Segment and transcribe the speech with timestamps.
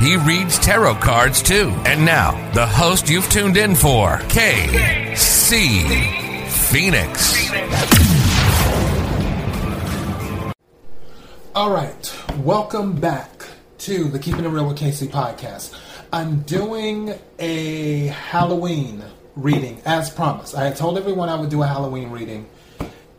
[0.00, 1.72] He reads tarot cards too.
[1.86, 5.86] And now, the host you've tuned in for, KC
[6.48, 7.50] Phoenix.
[11.54, 13.46] All right, welcome back
[13.78, 15.78] to the Keeping It Real with KC podcast.
[16.12, 19.04] I'm doing a Halloween
[19.36, 20.56] reading as promised.
[20.56, 22.48] I had told everyone I would do a Halloween reading,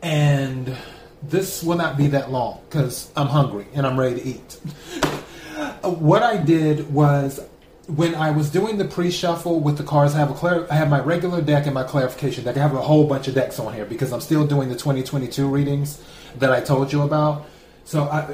[0.01, 0.75] and
[1.23, 4.59] this will not be that long because I'm hungry and I'm ready to eat.
[5.55, 7.39] Uh, what I did was
[7.87, 10.89] when I was doing the pre-shuffle with the cards, I have a clar- I have
[10.89, 12.57] my regular deck and my clarification deck.
[12.57, 15.47] I have a whole bunch of decks on here because I'm still doing the 2022
[15.47, 16.01] readings
[16.37, 17.45] that I told you about.
[17.85, 18.33] So I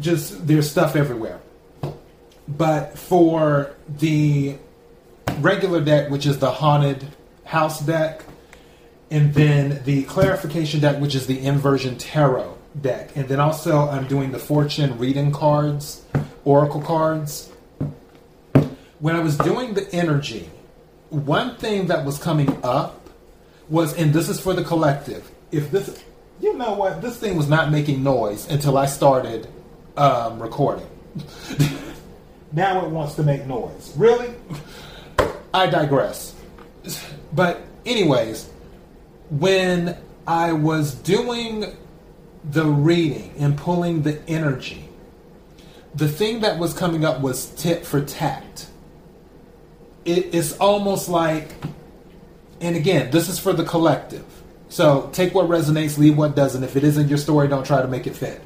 [0.00, 1.40] just there's stuff everywhere.
[2.48, 4.56] But for the
[5.38, 7.04] regular deck, which is the haunted
[7.44, 8.22] house deck,
[9.10, 14.06] and then the clarification deck, which is the inversion tarot deck, and then also I'm
[14.06, 16.02] doing the fortune reading cards,
[16.44, 17.50] oracle cards.
[19.00, 20.48] When I was doing the energy,
[21.10, 23.08] one thing that was coming up
[23.68, 25.30] was, and this is for the collective.
[25.50, 26.02] If this,
[26.40, 29.48] you know what, this thing was not making noise until I started
[29.96, 30.86] um, recording.
[32.52, 33.92] now it wants to make noise.
[33.96, 34.34] Really?
[35.52, 36.34] I digress.
[37.32, 38.50] But, anyways,
[39.30, 41.76] when I was doing
[42.50, 44.88] the reading and pulling the energy,
[45.94, 48.66] the thing that was coming up was tit for tat.
[50.04, 51.52] It is almost like,
[52.60, 54.24] and again, this is for the collective.
[54.68, 56.64] So take what resonates, leave what doesn't.
[56.64, 58.40] If it isn't your story, don't try to make it fit.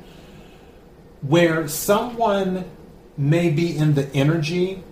[1.22, 2.64] Where someone
[3.16, 4.82] may be in the energy,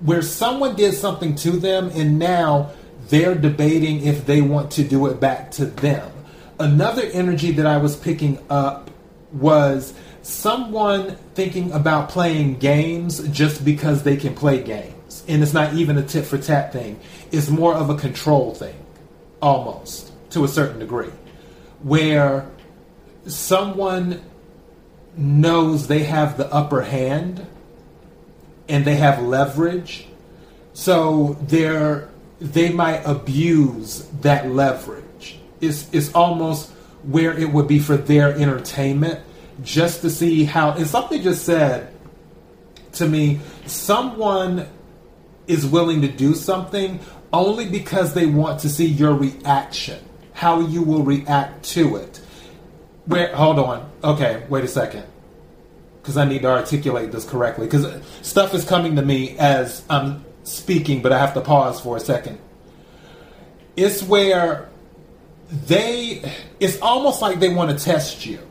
[0.00, 2.70] where someone did something to them, and now
[3.08, 6.10] they're debating if they want to do it back to them.
[6.58, 8.90] Another energy that I was picking up
[9.32, 15.24] was someone thinking about playing games just because they can play games.
[15.26, 17.00] And it's not even a tit for tat thing,
[17.32, 18.76] it's more of a control thing,
[19.40, 21.10] almost, to a certain degree,
[21.82, 22.48] where
[23.26, 24.22] someone
[25.16, 27.46] knows they have the upper hand
[28.68, 30.06] and they have leverage.
[30.72, 32.08] So they're
[32.40, 35.38] they might abuse that leverage.
[35.60, 36.70] It's, it's almost
[37.02, 39.20] where it would be for their entertainment
[39.62, 40.72] just to see how.
[40.72, 41.92] And something just said
[42.92, 44.66] to me someone
[45.46, 47.00] is willing to do something
[47.32, 49.98] only because they want to see your reaction,
[50.32, 52.20] how you will react to it.
[53.06, 53.90] Where, hold on.
[54.02, 55.04] Okay, wait a second.
[56.02, 57.66] Because I need to articulate this correctly.
[57.66, 57.86] Because
[58.22, 62.00] stuff is coming to me as I'm speaking, but I have to pause for a
[62.00, 62.38] second.
[63.76, 64.68] It's where
[65.66, 68.49] they, it's almost like they want to test you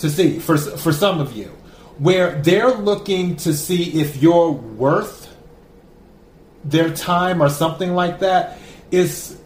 [0.00, 1.46] to see, for, for some of you,
[1.98, 5.34] where they're looking to see if you're worth
[6.64, 8.58] their time or something like that.
[8.90, 9.40] Is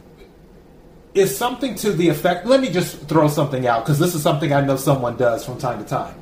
[1.14, 2.46] is something to the effect.
[2.46, 5.58] Let me just throw something out because this is something I know someone does from
[5.58, 6.14] time to time.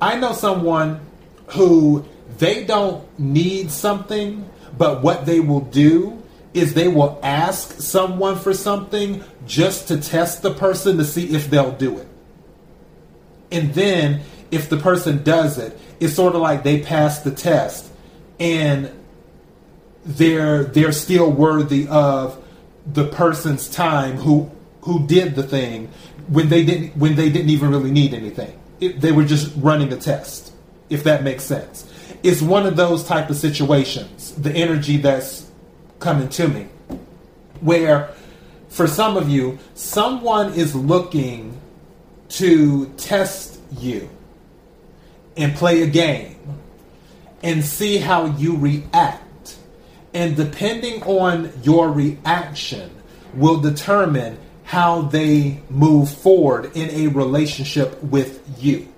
[0.00, 1.00] I know someone
[1.48, 2.04] who
[2.38, 8.52] they don't need something, but what they will do is they will ask someone for
[8.52, 12.08] something just to test the person to see if they'll do it.
[13.52, 17.90] And then if the person does it, it's sort of like they pass the test
[18.40, 18.90] and
[20.04, 22.42] they're they're still worthy of
[22.86, 25.88] the person's time who who did the thing
[26.26, 28.58] when they didn't when they didn't even really need anything.
[28.80, 30.52] It, they were just running a test,
[30.90, 31.88] if that makes sense.
[32.24, 34.34] It's one of those type of situations.
[34.34, 35.48] The energy that's
[36.00, 36.66] coming to me,
[37.60, 38.10] where
[38.68, 41.60] for some of you, someone is looking
[42.32, 44.08] to test you
[45.36, 46.36] and play a game
[47.42, 49.56] and see how you react.
[50.14, 52.90] And depending on your reaction,
[53.34, 58.88] will determine how they move forward in a relationship with you.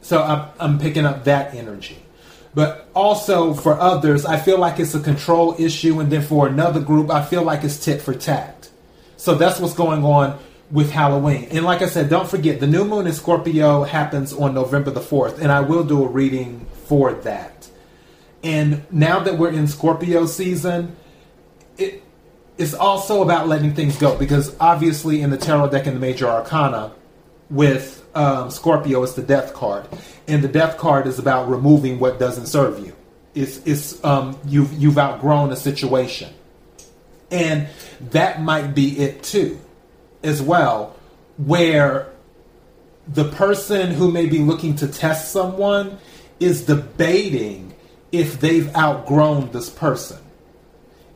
[0.00, 1.98] So I'm, I'm picking up that energy.
[2.54, 6.00] But also for others, I feel like it's a control issue.
[6.00, 8.68] And then for another group, I feel like it's tit for tat.
[9.16, 10.38] So that's what's going on
[10.70, 11.48] with Halloween.
[11.50, 15.00] And like I said, don't forget, the new moon in Scorpio happens on November the
[15.00, 15.38] 4th.
[15.38, 17.68] And I will do a reading for that.
[18.42, 20.96] And now that we're in Scorpio season,
[21.76, 22.02] it
[22.56, 26.26] it's also about letting things go because obviously in the tarot deck in the major
[26.26, 26.92] arcana
[27.50, 29.86] with um, Scorpio it's the death card,
[30.26, 32.94] and the death card is about removing what doesn't serve you.
[33.34, 36.32] It's it's um, you've you've outgrown a situation,
[37.30, 37.68] and
[38.10, 39.60] that might be it too,
[40.22, 40.96] as well,
[41.36, 42.08] where
[43.06, 45.98] the person who may be looking to test someone
[46.40, 47.74] is debating
[48.12, 50.18] if they've outgrown this person.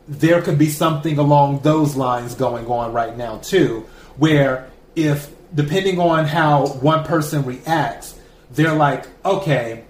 [0.07, 3.85] There could be something along those lines going on right now, too,
[4.17, 8.19] where if, depending on how one person reacts,
[8.51, 9.85] they're like, okay,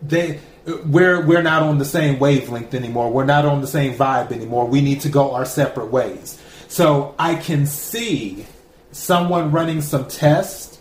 [0.00, 0.40] they,
[0.84, 3.10] we're, we're not on the same wavelength anymore.
[3.10, 4.66] We're not on the same vibe anymore.
[4.66, 6.40] We need to go our separate ways.
[6.68, 8.46] So I can see
[8.92, 10.78] someone running some tests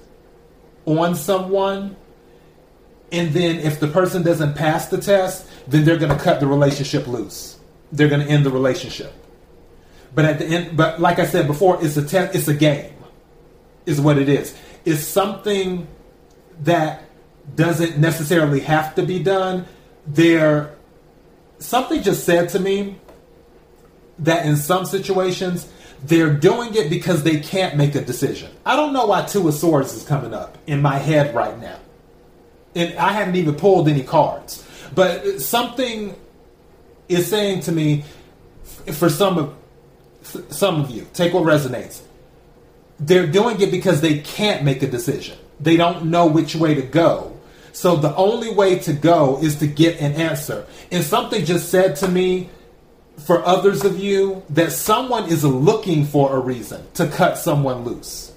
[0.85, 1.95] on someone
[3.11, 6.47] and then if the person doesn't pass the test, then they're going to cut the
[6.47, 7.57] relationship loose.
[7.91, 9.13] They're going to end the relationship.
[10.13, 12.35] But at the end, but like I said before, it's a test.
[12.35, 12.93] It's a game,
[13.85, 14.55] is what it is.
[14.83, 15.87] It's something
[16.63, 17.03] that
[17.55, 19.65] doesn't necessarily have to be done.
[20.05, 20.75] There,
[21.59, 22.97] something just said to me
[24.19, 25.71] that in some situations
[26.03, 28.51] they're doing it because they can't make a decision.
[28.65, 31.79] I don't know why Two of Swords is coming up in my head right now
[32.77, 34.63] and I haven't even pulled any cards.
[34.93, 36.15] But something
[37.09, 38.05] is saying to me,
[38.93, 39.55] for some of
[40.49, 42.01] some of you, take what resonates.
[42.99, 45.37] They're doing it because they can't make a decision.
[45.59, 47.39] They don't know which way to go.
[47.71, 50.65] So the only way to go is to get an answer.
[50.91, 52.49] And something just said to me
[53.17, 58.33] for others of you that someone is looking for a reason to cut someone loose.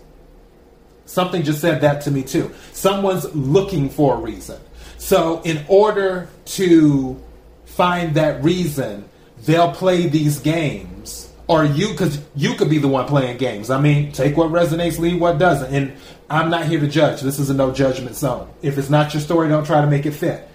[1.04, 2.52] Something just said that to me too.
[2.72, 4.60] Someone's looking for a reason.
[4.98, 7.20] So, in order to
[7.64, 9.08] find that reason,
[9.44, 11.32] they'll play these games.
[11.48, 13.70] Or you, because you could be the one playing games.
[13.70, 15.74] I mean, take what resonates, leave what doesn't.
[15.74, 15.96] And
[16.28, 17.22] I'm not here to judge.
[17.22, 18.48] This is a no judgment zone.
[18.62, 20.48] If it's not your story, don't try to make it fit.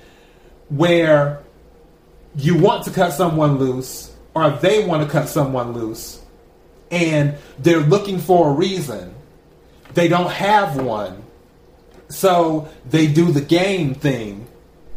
[0.70, 1.44] Where
[2.38, 6.22] you want to cut someone loose, or they want to cut someone loose,
[6.92, 9.16] and they're looking for a reason
[9.96, 11.24] they don't have one.
[12.10, 14.46] So they do the game thing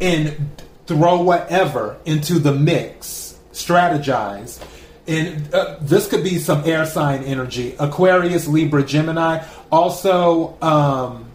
[0.00, 4.62] and throw whatever into the mix, strategize.
[5.06, 9.42] And uh, this could be some air sign energy Aquarius, Libra, Gemini,
[9.72, 11.30] also um,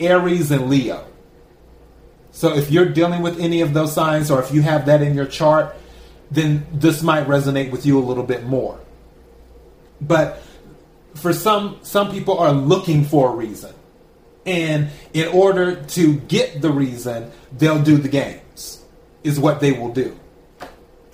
[0.00, 1.06] Aries and Leo.
[2.32, 5.14] So if you're dealing with any of those signs or if you have that in
[5.14, 5.76] your chart,
[6.30, 8.78] then this might resonate with you a little bit more.
[10.00, 10.42] But
[11.14, 13.72] for some some people are looking for a reason.
[14.44, 18.84] And in order to get the reason they'll do the games
[19.24, 20.16] is what they will do.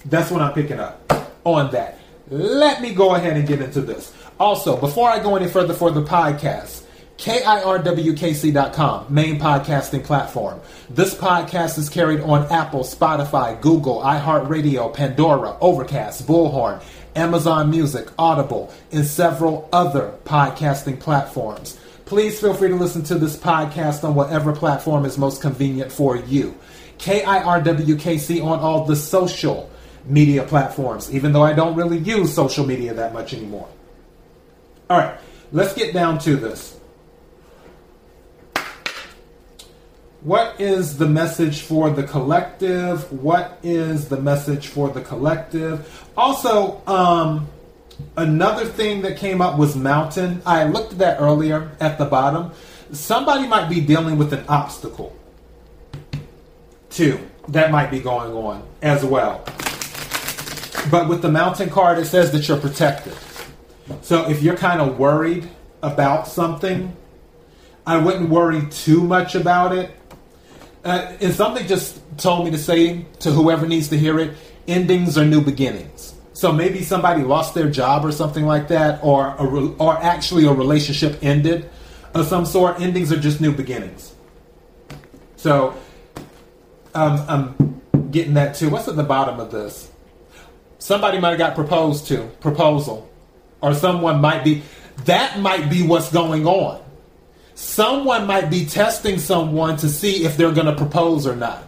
[0.05, 1.13] That's what i'm picking up
[1.45, 1.99] on that.
[2.29, 4.13] Let me go ahead and get into this.
[4.41, 6.83] Also before i go any further for the podcast
[7.19, 10.61] KIRWKC.com, main podcasting platform.
[10.91, 16.83] This podcast is carried on Apple, Spotify, Google, iHeartRadio, Pandora, Overcast, Bullhorn,
[17.15, 21.79] Amazon Music, Audible, and several other podcasting platforms.
[22.07, 26.17] Please feel free to listen to this podcast on whatever platform is most convenient for
[26.17, 26.57] you.
[26.99, 29.71] KIRWKC on all the social
[30.07, 33.69] media platforms, even though I don't really use social media that much anymore.
[34.91, 35.19] All right,
[35.53, 36.79] let's get down to this.
[40.25, 43.11] What is the message for the collective?
[43.13, 46.09] What is the message for the collective?
[46.17, 47.49] Also, um,
[48.17, 50.41] another thing that came up was mountain.
[50.47, 52.53] I looked at that earlier at the bottom.
[52.93, 55.17] Somebody might be dealing with an obstacle,
[56.89, 57.19] too.
[57.49, 59.43] That might be going on as well.
[60.89, 63.17] But with the mountain card, it says that you're protected.
[64.03, 65.49] So if you're kind of worried
[65.83, 66.95] about something,
[67.85, 69.91] I wouldn't worry too much about it
[70.85, 74.37] uh, and something just told me to say to whoever needs to hear it
[74.67, 76.15] endings are new beginnings.
[76.33, 80.53] So maybe somebody lost their job or something like that, or re- or actually a
[80.53, 81.71] relationship ended
[82.15, 82.81] of some sort.
[82.81, 84.15] Endings are just new beginnings.
[85.37, 85.77] So
[86.95, 88.71] um, I'm getting that too.
[88.71, 89.91] What's at the bottom of this?
[90.79, 93.09] Somebody might have got proposed to, proposal,
[93.61, 94.63] or someone might be.
[95.05, 96.83] That might be what's going on
[97.55, 101.65] someone might be testing someone to see if they're going to propose or not.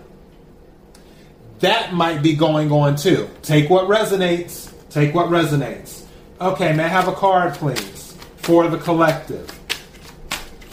[1.61, 3.31] That might be going on too.
[3.43, 4.73] Take what resonates.
[4.91, 6.05] Take what resonates.
[6.41, 9.51] Okay, may I have a card, please, for the collective?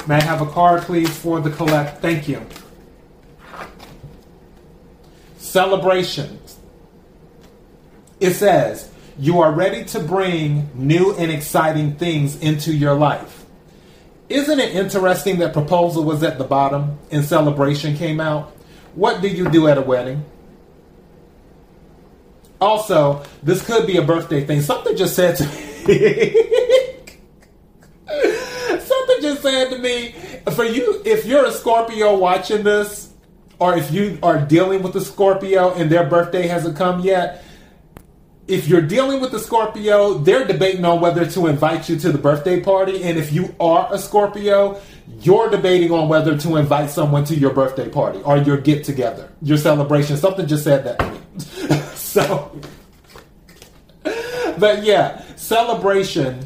[0.08, 2.02] May I have a card, please, for the collect?
[2.02, 2.46] Thank you.
[5.52, 6.60] celebrations.
[8.22, 8.90] It says,
[9.20, 13.41] You are ready to bring new and exciting things into your life.
[14.32, 18.56] Isn't it interesting that proposal was at the bottom and celebration came out?
[18.96, 20.26] What do you do at a wedding?
[22.60, 24.62] Also, this could be a birthday thing.
[24.62, 26.36] Something just said to me.
[28.80, 30.16] Something just said to me.
[30.54, 33.14] For you, if you're a Scorpio watching this,
[33.60, 37.44] or if you are dealing with a Scorpio and their birthday hasn't come yet,
[38.52, 42.18] if you're dealing with a Scorpio, they're debating on whether to invite you to the
[42.18, 43.02] birthday party.
[43.02, 44.82] And if you are a Scorpio,
[45.22, 49.32] you're debating on whether to invite someone to your birthday party or your get together,
[49.42, 50.18] your celebration.
[50.18, 51.82] Something just said that to me.
[51.96, 52.60] so,
[54.04, 56.46] but yeah, celebration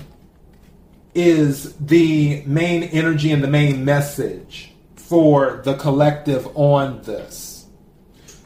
[1.16, 7.66] is the main energy and the main message for the collective on this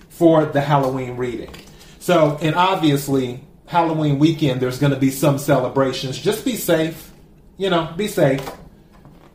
[0.08, 1.54] for the Halloween reading.
[2.00, 6.18] So, and obviously, Halloween weekend, there's going to be some celebrations.
[6.18, 7.12] Just be safe.
[7.56, 8.42] You know, be safe.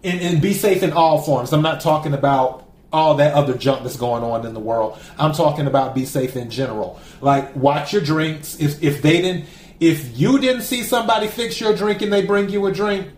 [0.03, 1.53] And, and be safe in all forms.
[1.53, 4.99] I'm not talking about all that other junk that's going on in the world.
[5.21, 6.99] I'm talking about be safe in general.
[7.21, 8.59] Like, watch your drinks.
[8.59, 9.45] If, if they didn't,
[9.79, 13.13] if you didn't see somebody fix your drink and they bring you a drink,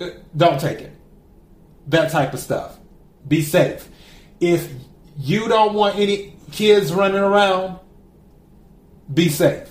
[0.00, 0.92] uh, don't take it.
[1.86, 2.76] That type of stuff.
[3.28, 3.88] Be safe.
[4.40, 4.72] If
[5.16, 7.78] you don't want any kids running around,
[9.12, 9.68] be safe.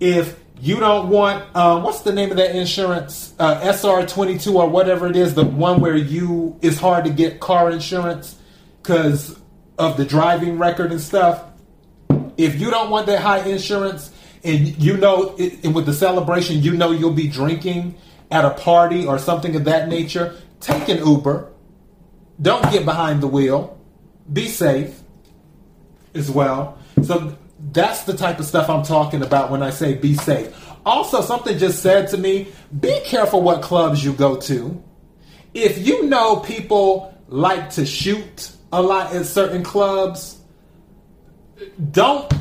[0.00, 3.34] If you don't want, um, what's the name of that insurance?
[3.38, 7.70] Uh, SR22 or whatever it is, the one where you, it's hard to get car
[7.70, 8.36] insurance
[8.82, 9.38] because
[9.78, 11.44] of the driving record and stuff.
[12.36, 14.12] If you don't want that high insurance
[14.44, 17.96] and you know, it, and with the celebration, you know you'll be drinking
[18.30, 21.50] at a party or something of that nature, take an Uber.
[22.40, 23.78] Don't get behind the wheel.
[24.32, 25.00] Be safe
[26.14, 26.78] as well.
[27.02, 27.36] So
[27.72, 30.54] that's the type of stuff I'm talking about when I say be safe.
[30.86, 32.48] Also, something just said to me
[32.80, 34.82] be careful what clubs you go to.
[35.54, 40.40] If you know people like to shoot a lot at certain clubs,
[41.90, 42.32] don't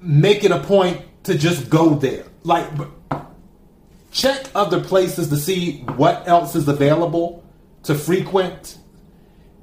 [0.00, 2.24] make it a point to just go there.
[2.42, 2.66] Like,
[4.10, 7.44] check other places to see what else is available
[7.84, 8.78] to frequent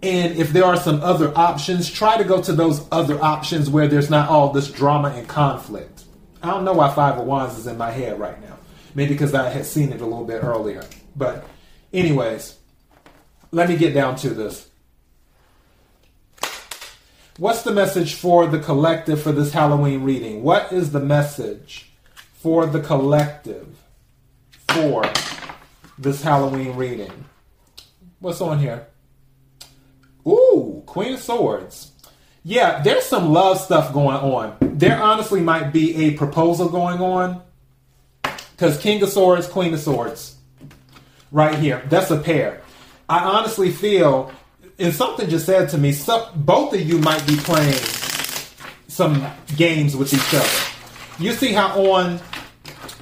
[0.04, 3.88] and if there are some other options, try to go to those other options where
[3.88, 6.04] there's not all this drama and conflict.
[6.44, 8.58] I don't know why Five of Wands is in my head right now.
[8.94, 10.84] Maybe because I had seen it a little bit earlier.
[11.16, 11.46] But,
[11.94, 12.58] anyways,
[13.52, 14.70] let me get down to this.
[17.38, 20.44] What's the message for the collective for this Halloween reading?
[20.44, 21.92] What is the message
[22.34, 23.68] for the collective
[24.70, 25.04] for
[25.98, 27.26] this Halloween reading?
[28.20, 28.88] What's on here?
[30.28, 31.92] Ooh, Queen of Swords.
[32.44, 34.58] Yeah, there's some love stuff going on.
[34.62, 37.42] There honestly might be a proposal going on.
[38.52, 40.36] Because King of Swords, Queen of Swords.
[41.32, 41.84] Right here.
[41.90, 42.62] That's a pair.
[43.10, 44.32] I honestly feel,
[44.80, 47.80] and something just said to me, so, both of you might be playing
[48.88, 51.24] some games with each other.
[51.24, 52.20] You see how on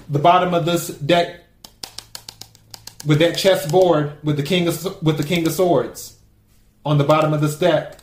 [0.09, 1.41] the bottom of this deck,
[3.05, 6.14] with that chessboard with the king of with the king of swords,
[6.85, 7.97] on the bottom of this deck,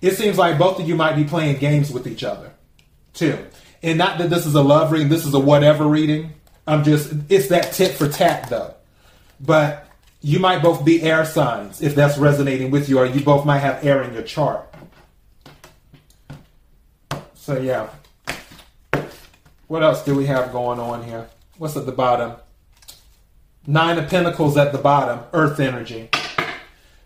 [0.00, 2.52] it seems like both of you might be playing games with each other,
[3.12, 3.38] too.
[3.82, 6.32] And not that this is a love reading, this is a whatever reading.
[6.66, 8.74] I'm just, it's that tit for tat, though.
[9.40, 9.88] But
[10.22, 13.58] you might both be air signs if that's resonating with you, or you both might
[13.58, 14.72] have air in your chart.
[17.34, 17.88] So, yeah.
[19.66, 21.28] What else do we have going on here?
[21.58, 22.36] What's at the bottom?
[23.66, 26.10] Nine of Pentacles at the bottom, Earth energy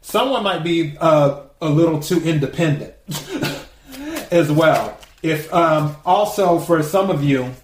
[0.09, 2.95] someone might be uh, a little too independent
[4.31, 4.99] as well.
[5.23, 7.55] If um, also for some of you,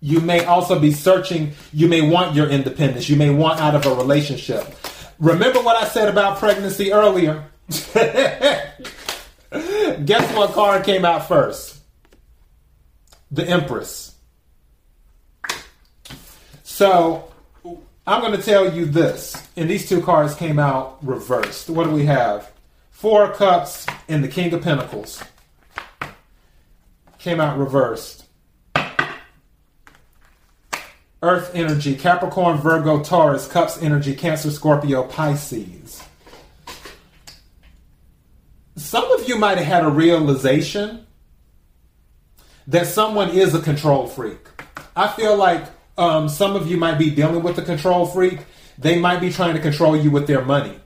[0.00, 3.86] you may also be searching, you may want your independence, you may want out of
[3.86, 4.66] a relationship.
[5.18, 7.46] Remember what I said about pregnancy earlier?
[7.94, 8.76] Guess
[10.36, 11.78] what card came out first?
[13.30, 14.14] The Empress.
[16.62, 17.27] So
[18.08, 21.68] I'm going to tell you this, and these two cards came out reversed.
[21.68, 22.50] What do we have?
[22.90, 25.22] Four Cups and the King of Pentacles
[27.18, 28.24] came out reversed.
[31.20, 36.02] Earth energy, Capricorn, Virgo, Taurus, Cups energy, Cancer, Scorpio, Pisces.
[38.76, 41.06] Some of you might have had a realization
[42.68, 44.48] that someone is a control freak.
[44.96, 45.66] I feel like
[45.98, 48.40] um, some of you might be dealing with a control freak.
[48.78, 50.78] They might be trying to control you with their money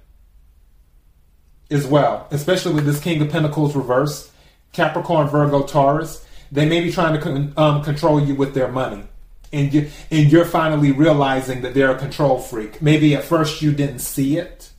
[1.70, 4.30] as well, especially with this King of Pentacles reverse,
[4.72, 6.26] Capricorn, Virgo, Taurus.
[6.50, 9.04] They may be trying to con- um, control you with their money.
[9.52, 12.80] And, you, and you're finally realizing that they're a control freak.
[12.80, 14.70] Maybe at first you didn't see it,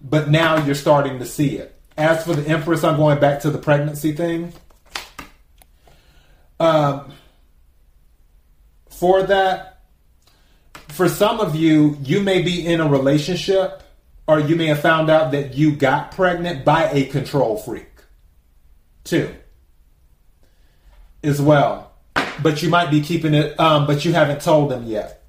[0.00, 1.74] but now you're starting to see it.
[1.96, 4.52] As for the Empress, I'm going back to the pregnancy thing.
[6.58, 7.12] Um,
[8.98, 9.78] for that,
[10.88, 13.84] for some of you, you may be in a relationship
[14.26, 17.88] or you may have found out that you got pregnant by a control freak.
[19.04, 19.32] too,
[21.22, 21.92] As well.
[22.42, 25.24] But you might be keeping it, um, but you haven't told them yet.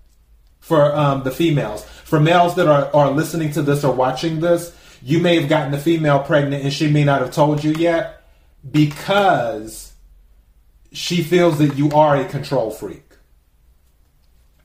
[0.59, 1.83] For um, the females.
[1.83, 5.71] For males that are, are listening to this or watching this, you may have gotten
[5.71, 8.23] the female pregnant and she may not have told you yet
[8.69, 9.93] because
[10.91, 13.08] she feels that you are a control freak.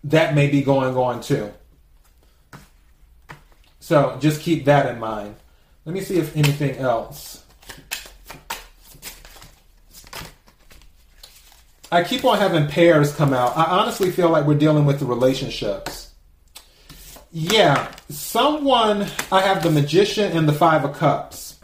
[0.04, 1.52] That may be going on too.
[3.80, 5.36] So just keep that in mind.
[5.84, 7.44] Let me see if anything else.
[11.92, 13.56] I keep on having pairs come out.
[13.56, 16.12] I honestly feel like we're dealing with the relationships.
[17.30, 21.58] Yeah, someone, I have the Magician and the Five of Cups.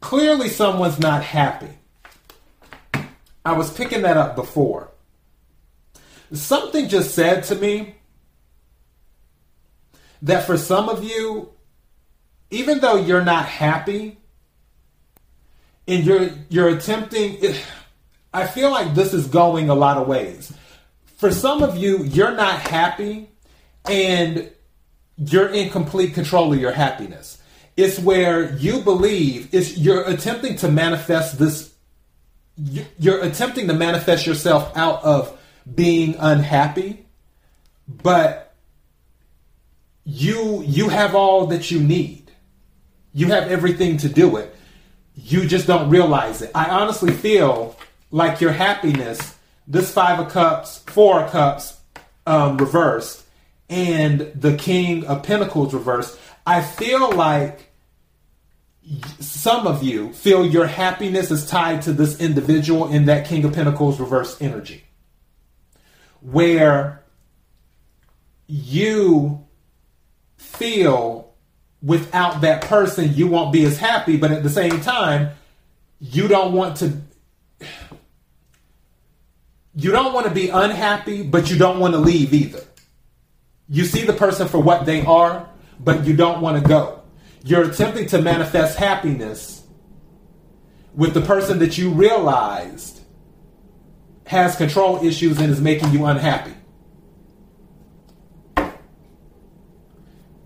[0.00, 1.78] Clearly, someone's not happy.
[3.44, 4.90] I was picking that up before.
[6.32, 7.96] Something just said to me
[10.22, 11.50] that for some of you,
[12.50, 14.18] even though you're not happy
[15.88, 17.38] and you're you're attempting
[18.32, 20.52] I feel like this is going a lot of ways.
[21.18, 23.28] For some of you, you're not happy
[23.84, 24.50] and
[25.18, 27.42] you're in complete control of your happiness.
[27.76, 31.71] It's where you believe it's you're attempting to manifest this
[32.56, 35.38] you're attempting to manifest yourself out of
[35.72, 37.06] being unhappy,
[37.88, 38.54] but
[40.04, 42.30] you you have all that you need.
[43.14, 44.54] You have everything to do it.
[45.14, 46.50] You just don't realize it.
[46.54, 47.76] I honestly feel
[48.10, 49.36] like your happiness,
[49.66, 51.78] this five of cups, four of cups
[52.26, 53.24] um, reversed,
[53.68, 57.71] and the king of pentacles reversed, I feel like
[59.20, 63.52] some of you feel your happiness is tied to this individual in that king of
[63.52, 64.84] pentacles reverse energy
[66.20, 67.04] where
[68.46, 69.46] you
[70.36, 71.32] feel
[71.80, 75.30] without that person you won't be as happy but at the same time
[76.00, 77.00] you don't want to
[79.74, 82.62] you don't want to be unhappy, but you don't want to leave either.
[83.68, 85.48] You see the person for what they are,
[85.80, 87.01] but you don't want to go.
[87.44, 89.66] You're attempting to manifest happiness
[90.94, 93.00] with the person that you realized
[94.26, 96.54] has control issues and is making you unhappy.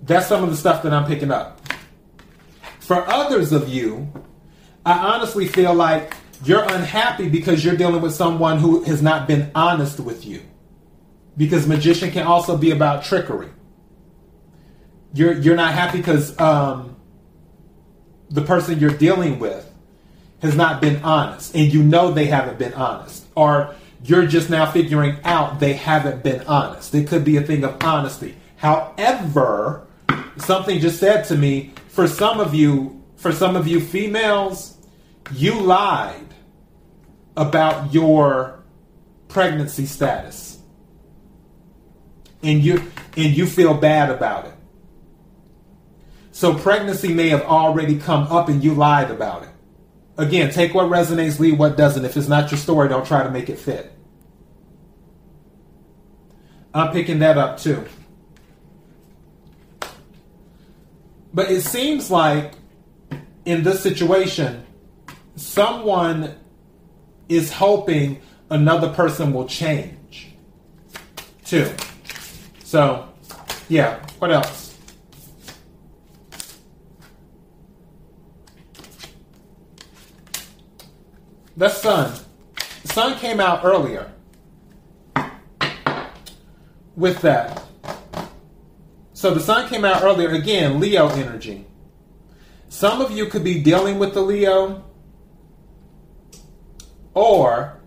[0.02, 1.61] That's some of the stuff that I'm picking up.
[2.80, 4.11] For others of you,
[4.85, 9.50] I honestly feel like you're unhappy because you're dealing with someone who has not been
[9.54, 10.42] honest with you.
[11.37, 13.50] Because magician can also be about trickery.
[15.16, 16.94] You're you're not happy because um,
[18.29, 19.64] the person you're dealing with
[20.42, 23.74] has not been honest, and you know they haven't been honest, or
[24.05, 26.94] you're just now figuring out they haven't been honest.
[26.94, 28.37] It could be a thing of honesty.
[28.57, 29.87] However,
[30.37, 34.76] something just said to me: for some of you, for some of you females,
[35.33, 36.35] you lied
[37.38, 38.62] about your
[39.29, 40.59] pregnancy status
[42.42, 42.83] and you
[43.16, 44.56] and you feel bad about it
[46.37, 49.49] so pregnancy may have already come up and you lied about it
[50.18, 53.31] again take what resonates leave what doesn't if it's not your story don't try to
[53.31, 53.92] make it fit
[56.75, 57.85] i'm picking that up too
[61.33, 62.53] but it seems like
[63.44, 64.66] in this situation
[65.37, 66.35] someone
[67.29, 68.20] is hoping
[68.51, 70.29] another person will change
[71.46, 71.70] too.
[72.64, 73.09] So,
[73.68, 74.65] yeah, what else?
[81.57, 82.12] The sun.
[82.83, 84.11] The sun came out earlier
[86.95, 87.62] with that.
[89.12, 90.31] So the sun came out earlier.
[90.31, 91.66] Again, Leo energy.
[92.69, 94.85] Some of you could be dealing with the Leo
[97.16, 97.81] or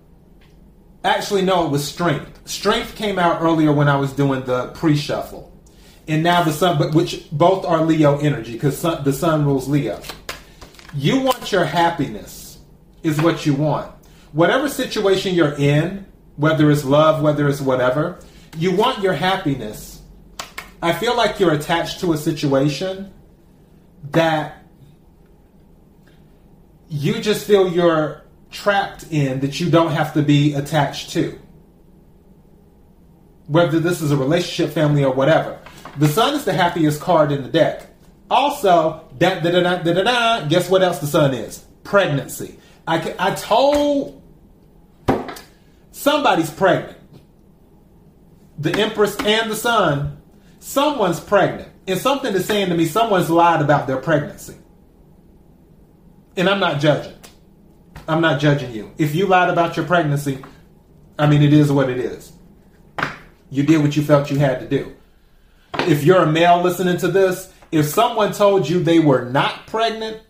[1.04, 2.48] actually, no, it was strength.
[2.50, 5.56] Strength came out earlier when I was doing the pre-shuffle,
[6.08, 10.02] and now the sun, but which both are Leo energy because the sun rules Leo.
[10.96, 12.39] You want your happiness,
[13.04, 13.92] is what you want.
[14.32, 18.20] Whatever situation you're in, whether it's love, whether it's whatever,
[18.58, 20.00] you want your happiness
[20.82, 23.12] I feel like you're attached to a situation
[24.12, 24.64] that
[26.88, 31.38] you just feel you're trapped in that you don't have to be attached to.
[33.48, 35.60] Whether this is a relationship, family, or whatever.
[35.98, 37.88] The sun is the happiest card in the deck.
[38.30, 40.48] Also, da da da da da da.
[40.48, 41.66] guess what else the sun is?
[41.84, 42.58] Pregnancy.
[42.90, 44.22] I I told
[45.92, 46.98] somebody's pregnant.
[48.58, 50.18] The Empress and the Sun.
[50.62, 54.56] Someone's pregnant, and something is saying to me someone's lied about their pregnancy.
[56.36, 57.16] And I'm not judging.
[58.08, 58.92] I'm not judging you.
[58.98, 60.44] If you lied about your pregnancy,
[61.18, 62.34] I mean, it is what it is.
[63.50, 64.96] You did what you felt you had to do.
[65.80, 70.22] If you're a male listening to this, if someone told you they were not pregnant,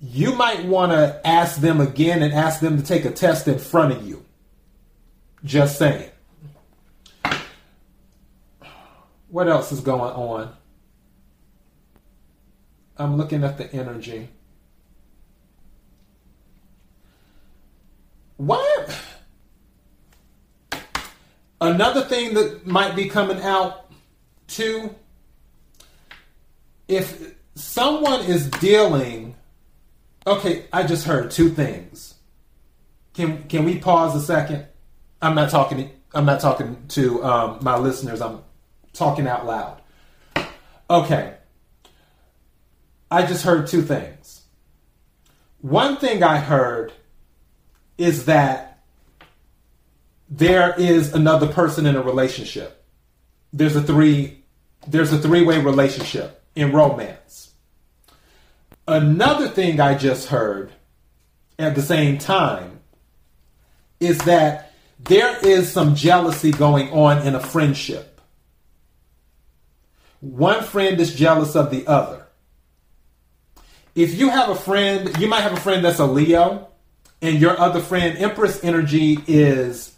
[0.00, 3.58] you might want to ask them again and ask them to take a test in
[3.58, 4.24] front of you.
[5.44, 6.10] Just saying.
[9.28, 10.52] What else is going on?
[12.96, 14.28] I'm looking at the energy.
[18.36, 18.98] What?
[21.60, 23.90] Another thing that might be coming out
[24.46, 24.94] too
[26.88, 29.36] if someone is dealing
[30.26, 32.14] okay i just heard two things.
[33.14, 34.66] Can can we pause a second?
[35.20, 38.42] I'm not talking i'm not talking to um, my listeners i'm
[38.92, 39.80] talking out loud.
[40.88, 41.34] Okay.
[43.12, 44.42] I just heard two things.
[45.60, 46.92] One thing i heard
[47.98, 48.78] is that
[50.30, 52.84] there is another person in a relationship.
[53.52, 54.40] There's a three
[54.86, 57.49] there's a three-way relationship in romance.
[58.90, 60.72] Another thing I just heard
[61.60, 62.80] at the same time
[64.00, 68.20] is that there is some jealousy going on in a friendship.
[70.18, 72.26] One friend is jealous of the other.
[73.94, 76.66] If you have a friend, you might have a friend that's a Leo,
[77.22, 79.94] and your other friend, Empress energy, is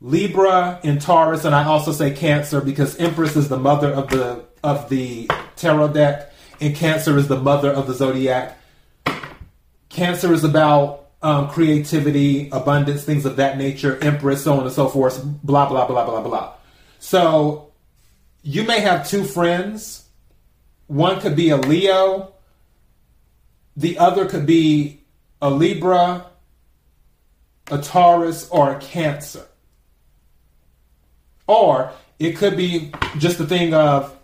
[0.00, 4.44] Libra and Taurus, and I also say Cancer because Empress is the mother of the
[4.64, 6.31] of the tarot deck,
[6.62, 8.56] and Cancer is the mother of the zodiac.
[9.88, 14.88] Cancer is about um, creativity, abundance, things of that nature, Empress, so on and so
[14.88, 16.54] forth, blah, blah, blah, blah, blah.
[17.00, 17.72] So
[18.42, 20.04] you may have two friends.
[20.86, 22.34] One could be a Leo,
[23.76, 25.00] the other could be
[25.40, 26.26] a Libra,
[27.70, 29.46] a Taurus, or a Cancer.
[31.46, 34.16] Or it could be just a thing of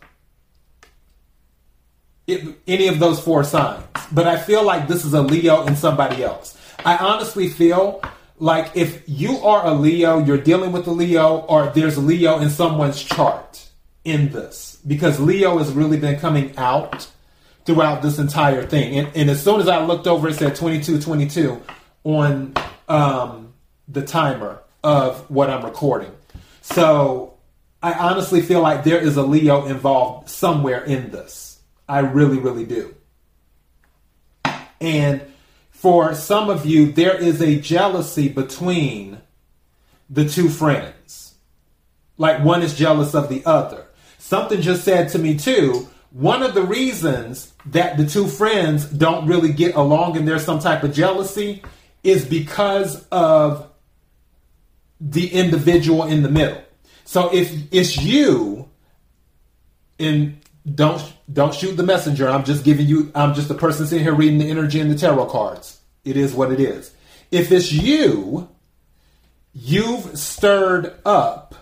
[2.28, 3.82] it, any of those four signs.
[4.12, 6.56] But I feel like this is a Leo and somebody else.
[6.84, 8.00] I honestly feel
[8.38, 12.38] like if you are a Leo, you're dealing with a Leo, or there's a Leo
[12.38, 13.68] in someone's chart
[14.04, 14.78] in this.
[14.86, 17.10] Because Leo has really been coming out
[17.64, 18.98] throughout this entire thing.
[18.98, 21.60] And, and as soon as I looked over, it said 2222
[22.04, 22.54] on
[22.88, 23.52] um,
[23.88, 26.12] the timer of what I'm recording.
[26.62, 27.34] So
[27.82, 31.47] I honestly feel like there is a Leo involved somewhere in this.
[31.88, 32.94] I really, really do.
[34.80, 35.22] And
[35.70, 39.20] for some of you, there is a jealousy between
[40.10, 41.34] the two friends.
[42.16, 43.86] Like one is jealous of the other.
[44.18, 45.88] Something just said to me, too.
[46.10, 50.58] One of the reasons that the two friends don't really get along and there's some
[50.58, 51.62] type of jealousy
[52.02, 53.70] is because of
[55.00, 56.62] the individual in the middle.
[57.04, 58.68] So if it's you
[59.98, 60.40] and
[60.74, 61.00] don't
[61.32, 62.28] don't shoot the messenger.
[62.28, 63.10] I'm just giving you.
[63.14, 65.80] I'm just a person sitting here reading the energy and the tarot cards.
[66.04, 66.92] It is what it is.
[67.30, 68.48] If it's you,
[69.52, 71.54] you've stirred up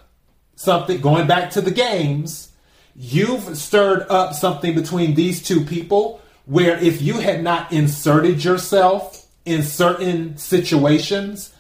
[0.55, 1.01] something.
[1.01, 2.53] Going back to the games,
[2.95, 6.21] you've stirred up something between these two people.
[6.45, 11.53] Where if you had not inserted yourself in certain situations,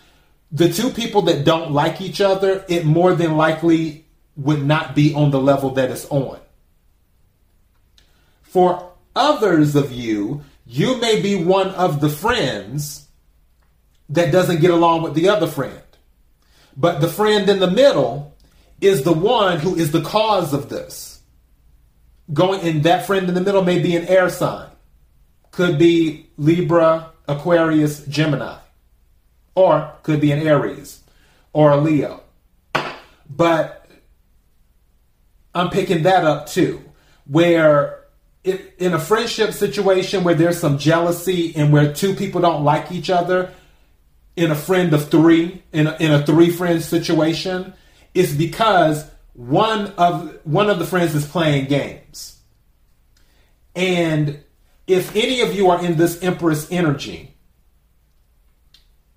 [0.52, 5.12] the two people that don't like each other, it more than likely would not be
[5.12, 6.38] on the level that it's on.
[8.56, 13.06] For others of you, you may be one of the friends
[14.08, 15.82] that doesn't get along with the other friend.
[16.74, 18.34] But the friend in the middle
[18.80, 21.20] is the one who is the cause of this.
[22.32, 24.70] Going and that friend in the middle may be an air sign.
[25.50, 28.56] Could be Libra, Aquarius, Gemini.
[29.54, 31.02] Or could be an Aries
[31.52, 32.22] or a Leo.
[33.28, 33.86] But
[35.54, 36.82] I'm picking that up too,
[37.26, 38.05] where
[38.46, 43.11] in a friendship situation where there's some jealousy and where two people don't like each
[43.11, 43.52] other,
[44.37, 47.72] in a friend of three, in a, in a three friend situation,
[48.14, 52.38] is because one of one of the friends is playing games.
[53.74, 54.42] And
[54.87, 57.35] if any of you are in this Empress energy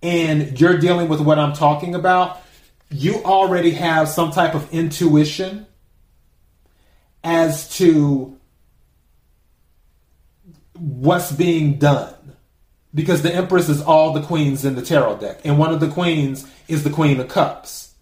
[0.01, 2.41] and you're dealing with what I'm talking about,
[2.89, 5.67] you already have some type of intuition
[7.23, 8.38] as to
[10.79, 12.15] what's being done.
[12.93, 15.41] Because the Empress is all the queens in the tarot deck.
[15.43, 17.93] And one of the queens is the Queen of Cups.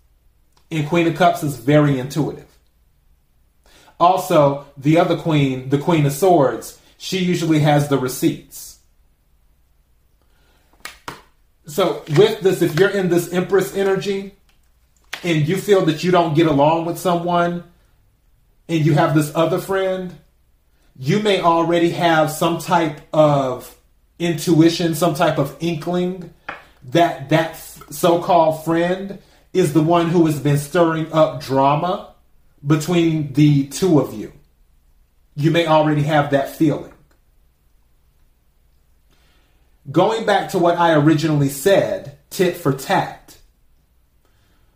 [0.71, 2.45] And Queen of Cups is very intuitive.
[3.99, 8.79] Also, the other queen, the Queen of Swords, she usually has the receipts.
[11.65, 14.35] So, with this, if you're in this Empress energy
[15.23, 17.63] and you feel that you don't get along with someone
[18.69, 20.15] and you have this other friend,
[20.99, 23.75] you may already have some type of
[24.19, 26.33] intuition, some type of inkling
[26.83, 27.55] that that
[27.89, 29.19] so called friend
[29.53, 32.13] is the one who has been stirring up drama
[32.65, 34.33] between the two of you.
[35.35, 36.93] You may already have that feeling.
[39.91, 43.37] Going back to what I originally said, tit for tat.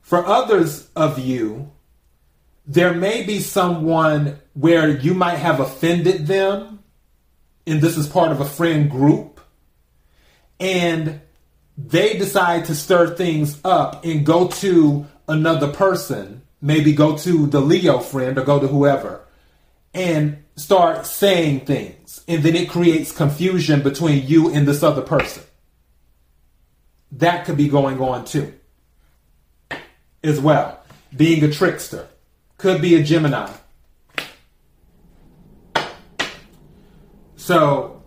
[0.02, 1.72] For others of you,
[2.66, 6.80] there may be someone where you might have offended them,
[7.66, 9.40] and this is part of a friend group,
[10.60, 11.22] and
[11.78, 17.62] they decide to stir things up and go to another person, maybe go to the
[17.62, 19.22] Leo friend or go to whoever,
[19.94, 22.24] and start saying things.
[22.28, 25.44] And then it creates confusion between you and this other person.
[27.14, 28.54] That could be going on too,
[30.24, 30.80] as well.
[31.16, 32.08] Being a trickster
[32.58, 33.52] could be a Gemini.
[37.42, 38.04] So,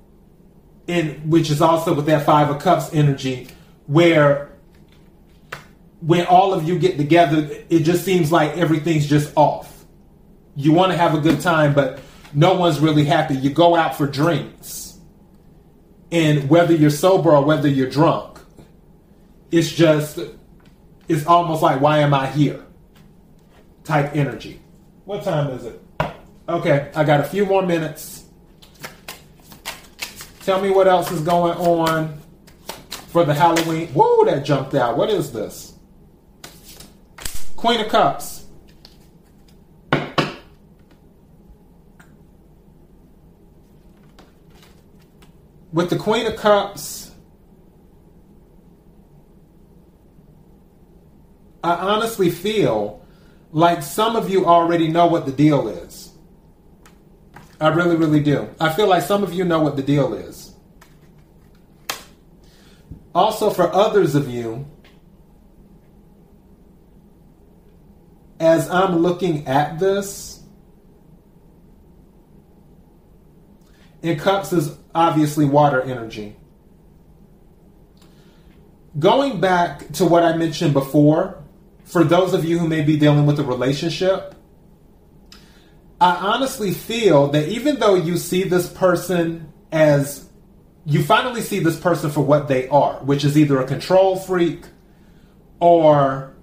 [0.87, 3.49] in which is also with that Five of Cups energy,
[3.89, 4.53] where
[6.01, 9.87] when all of you get together, it just seems like everything's just off.
[10.55, 11.99] You want to have a good time, but
[12.33, 13.35] no one's really happy.
[13.35, 15.01] You go out for drinks,
[16.13, 18.39] and whether you're sober or whether you're drunk,
[19.51, 20.21] it's just,
[21.09, 22.65] it's almost like, why am I here?
[23.83, 24.61] Type energy.
[25.07, 25.83] What time is it?
[26.49, 28.24] Okay, I got a few more minutes.
[30.45, 32.21] Tell me what else is going on
[33.09, 33.89] for the Halloween.
[33.89, 34.99] Whoa, that jumped out.
[34.99, 35.73] What is this?
[37.57, 38.45] Queen of Cups.
[45.73, 47.11] With the Queen of Cups,
[51.65, 53.03] I honestly feel
[53.51, 56.14] like some of you already know what the deal is.
[57.61, 58.49] I really, really do.
[58.61, 60.55] I feel like some of you know what the deal is.
[63.15, 64.67] Also, for others of you,
[68.41, 70.43] as I'm looking at this,
[74.03, 76.37] in cups is obviously water energy.
[78.99, 81.43] Going back to what I mentioned before,
[81.85, 84.35] for those of you who may be dealing with a relationship,
[86.05, 90.29] I honestly feel that even though you see this person as
[90.85, 94.67] you finally see this person for what they are, which is either a control freak
[95.61, 96.37] or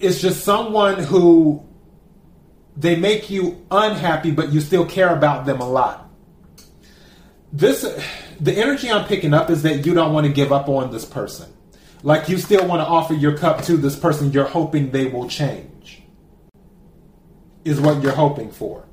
[0.00, 1.64] it's just someone who
[2.76, 6.10] they make you unhappy, but you still care about them a lot.
[7.52, 7.82] This,
[8.40, 11.04] the energy I'm picking up is that you don't want to give up on this
[11.04, 11.52] person.
[12.02, 15.28] Like you still want to offer your cup to this person, you're hoping they will
[15.28, 15.70] change,
[17.68, 18.84] is what you're hoping for.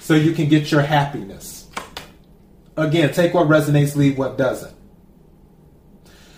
[0.00, 1.66] So you can get your happiness
[2.76, 4.74] again, take what resonates, leave what doesn't.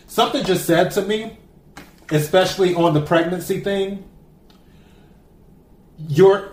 [0.07, 1.37] Something just said to me,
[2.11, 4.05] especially on the pregnancy thing.
[5.99, 6.51] You're,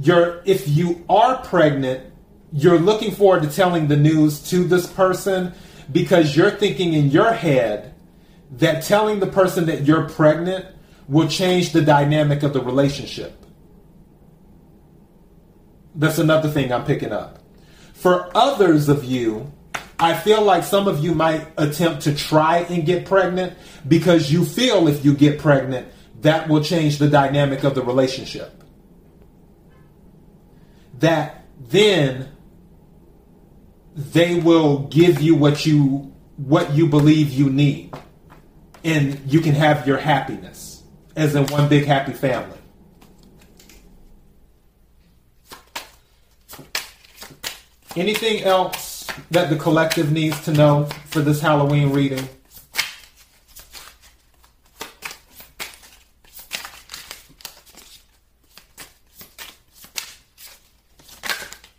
[0.00, 2.12] you're, if you are pregnant,
[2.52, 5.54] you're looking forward to telling the news to this person
[5.90, 7.94] because you're thinking in your head
[8.52, 10.66] that telling the person that you're pregnant
[11.06, 13.44] will change the dynamic of the relationship.
[15.98, 17.40] That's another thing I'm picking up.
[17.92, 19.52] For others of you,
[19.98, 24.44] I feel like some of you might attempt to try and get pregnant because you
[24.44, 25.88] feel if you get pregnant,
[26.20, 28.62] that will change the dynamic of the relationship.
[31.00, 32.28] That then
[33.96, 37.92] they will give you what you what you believe you need
[38.84, 40.84] and you can have your happiness
[41.16, 42.57] as in one big happy family.
[47.98, 52.28] Anything else that the collective needs to know for this Halloween reading?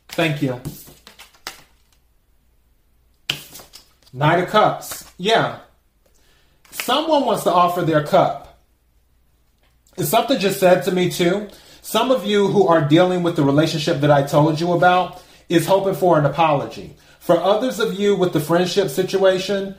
[0.10, 0.60] Thank you.
[4.12, 5.10] Knight of Cups.
[5.18, 5.60] Yeah.
[6.72, 8.60] Someone wants to offer their cup.
[9.96, 11.48] Something just said to me, too.
[11.82, 15.66] Some of you who are dealing with the relationship that I told you about, is
[15.66, 16.96] hoping for an apology.
[17.20, 19.76] For others of you with the friendship situation,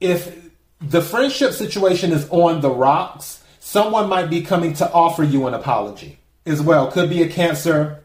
[0.00, 5.46] if the friendship situation is on the rocks, someone might be coming to offer you
[5.46, 6.90] an apology as well.
[6.90, 8.04] Could be a Cancer,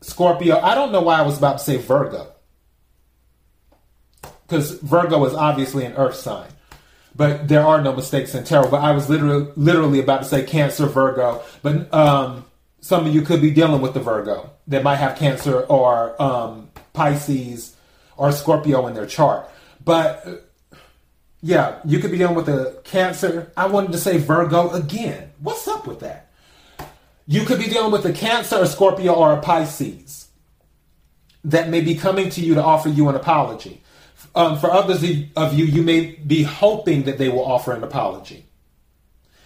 [0.00, 0.58] Scorpio.
[0.58, 2.32] I don't know why I was about to say Virgo.
[4.46, 6.48] Because Virgo is obviously an earth sign.
[7.14, 8.70] But there are no mistakes in tarot.
[8.70, 11.42] But I was literally literally about to say Cancer, Virgo.
[11.62, 12.46] But um,
[12.82, 16.68] some of you could be dealing with the Virgo that might have Cancer or um,
[16.92, 17.76] Pisces
[18.16, 19.48] or Scorpio in their chart.
[19.84, 20.48] But
[21.40, 23.52] yeah, you could be dealing with a Cancer.
[23.56, 25.30] I wanted to say Virgo again.
[25.38, 26.32] What's up with that?
[27.26, 30.28] You could be dealing with a Cancer, a Scorpio, or a Pisces
[31.44, 33.80] that may be coming to you to offer you an apology.
[34.34, 35.04] Um, for others
[35.36, 38.46] of you, you may be hoping that they will offer an apology.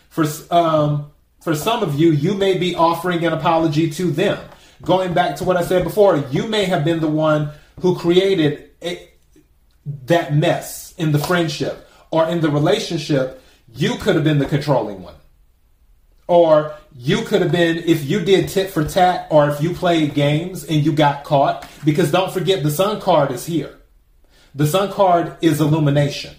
[0.09, 1.11] For um,
[1.47, 4.37] for some of you, you may be offering an apology to them.
[4.83, 8.71] Going back to what I said before, you may have been the one who created
[8.83, 9.09] a,
[10.07, 13.41] that mess in the friendship or in the relationship,
[13.73, 15.15] you could have been the controlling one.
[16.27, 20.15] Or you could have been, if you did tit for tat, or if you played
[20.15, 23.79] games and you got caught, because don't forget the sun card is here.
[24.53, 26.35] The sun card is illumination.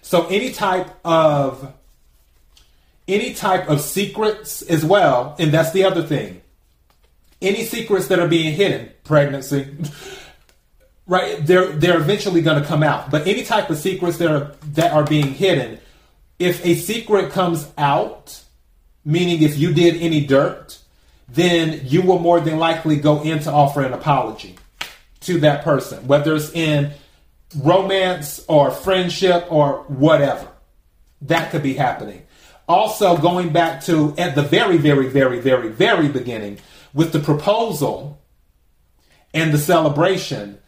[0.00, 1.74] So any type of
[3.08, 6.40] any type of secrets as well, and that's the other thing.
[7.40, 9.74] Any secrets that are being hidden, pregnancy,
[11.06, 11.44] right?
[11.44, 13.10] They're they're eventually going to come out.
[13.10, 15.78] But any type of secrets that are that are being hidden,
[16.38, 18.42] if a secret comes out,
[19.04, 20.78] meaning if you did any dirt,
[21.28, 24.56] then you will more than likely go in to offer an apology
[25.20, 26.92] to that person, whether it's in
[27.58, 30.48] romance or friendship or whatever.
[31.22, 32.22] That could be happening.
[32.72, 36.58] Also, going back to at the very, very, very, very, very beginning
[36.94, 38.18] with the proposal
[39.34, 40.58] and the celebration,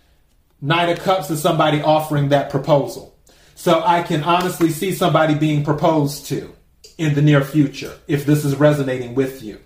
[0.61, 3.17] Knight of Cups is somebody offering that proposal.
[3.55, 6.55] So I can honestly see somebody being proposed to
[6.99, 9.61] in the near future if this is resonating with you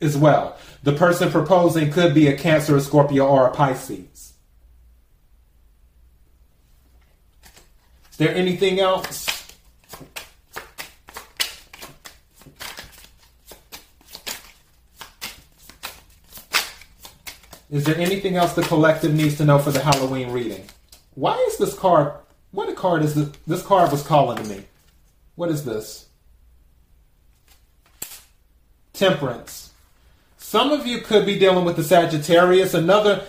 [0.00, 0.56] as well.
[0.84, 4.32] The person proposing could be a Cancer, a Scorpio, or a Pisces.
[8.12, 9.37] Is there anything else?
[17.70, 20.64] Is there anything else the collective needs to know for the Halloween reading?
[21.14, 22.12] Why is this card?
[22.50, 23.28] What a card is this?
[23.46, 24.64] This card was calling to me.
[25.34, 26.08] What is this?
[28.94, 29.72] Temperance.
[30.38, 32.72] Some of you could be dealing with the Sagittarius.
[32.72, 33.24] Another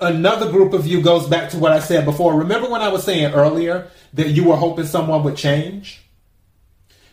[0.00, 2.34] another group of you goes back to what I said before.
[2.34, 6.02] Remember when I was saying earlier that you were hoping someone would change?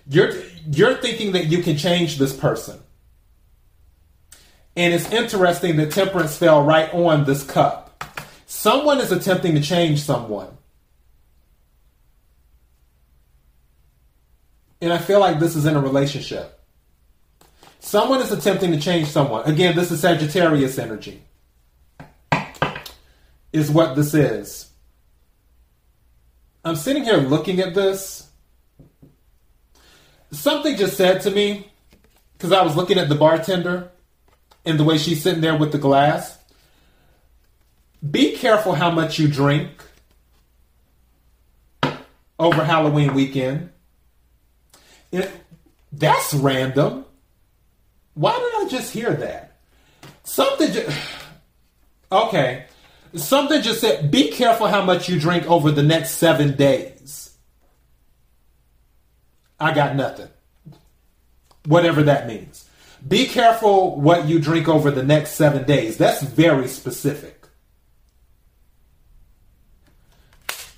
[0.07, 0.31] You're
[0.71, 2.79] you're thinking that you can change this person.
[4.75, 8.03] And it's interesting that temperance fell right on this cup.
[8.45, 10.57] Someone is attempting to change someone.
[14.81, 16.59] And I feel like this is in a relationship.
[17.79, 19.43] Someone is attempting to change someone.
[19.45, 21.21] Again, this is Sagittarius energy,
[23.51, 24.69] is what this is.
[26.63, 28.29] I'm sitting here looking at this.
[30.31, 31.71] Something just said to me,
[32.33, 33.91] because I was looking at the bartender
[34.65, 36.37] and the way she's sitting there with the glass.
[38.09, 39.69] Be careful how much you drink
[42.37, 43.71] over Halloween weekend.
[45.11, 45.29] It,
[45.91, 47.05] that's random.
[48.13, 49.57] Why did I just hear that?
[50.23, 50.97] Something just.
[52.11, 52.65] Okay.
[53.13, 57.35] Something just said, be careful how much you drink over the next seven days.
[59.59, 60.29] I got nothing.
[61.65, 62.68] Whatever that means.
[63.07, 65.97] Be careful what you drink over the next seven days.
[65.97, 67.47] That's very specific.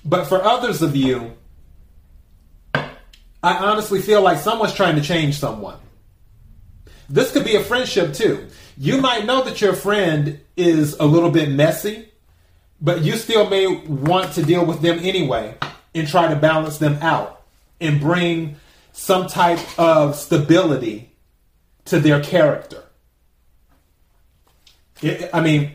[0.04, 1.32] But for others of you,
[2.74, 5.78] I honestly feel like someone's trying to change someone.
[7.08, 8.48] This could be a friendship too.
[8.76, 12.08] You might know that your friend is a little bit messy,
[12.80, 15.56] but you still may want to deal with them anyway
[15.94, 17.42] and try to balance them out
[17.80, 18.56] and bring
[18.92, 21.11] some type of stability
[21.92, 22.82] to their character.
[25.02, 25.72] It, I mean,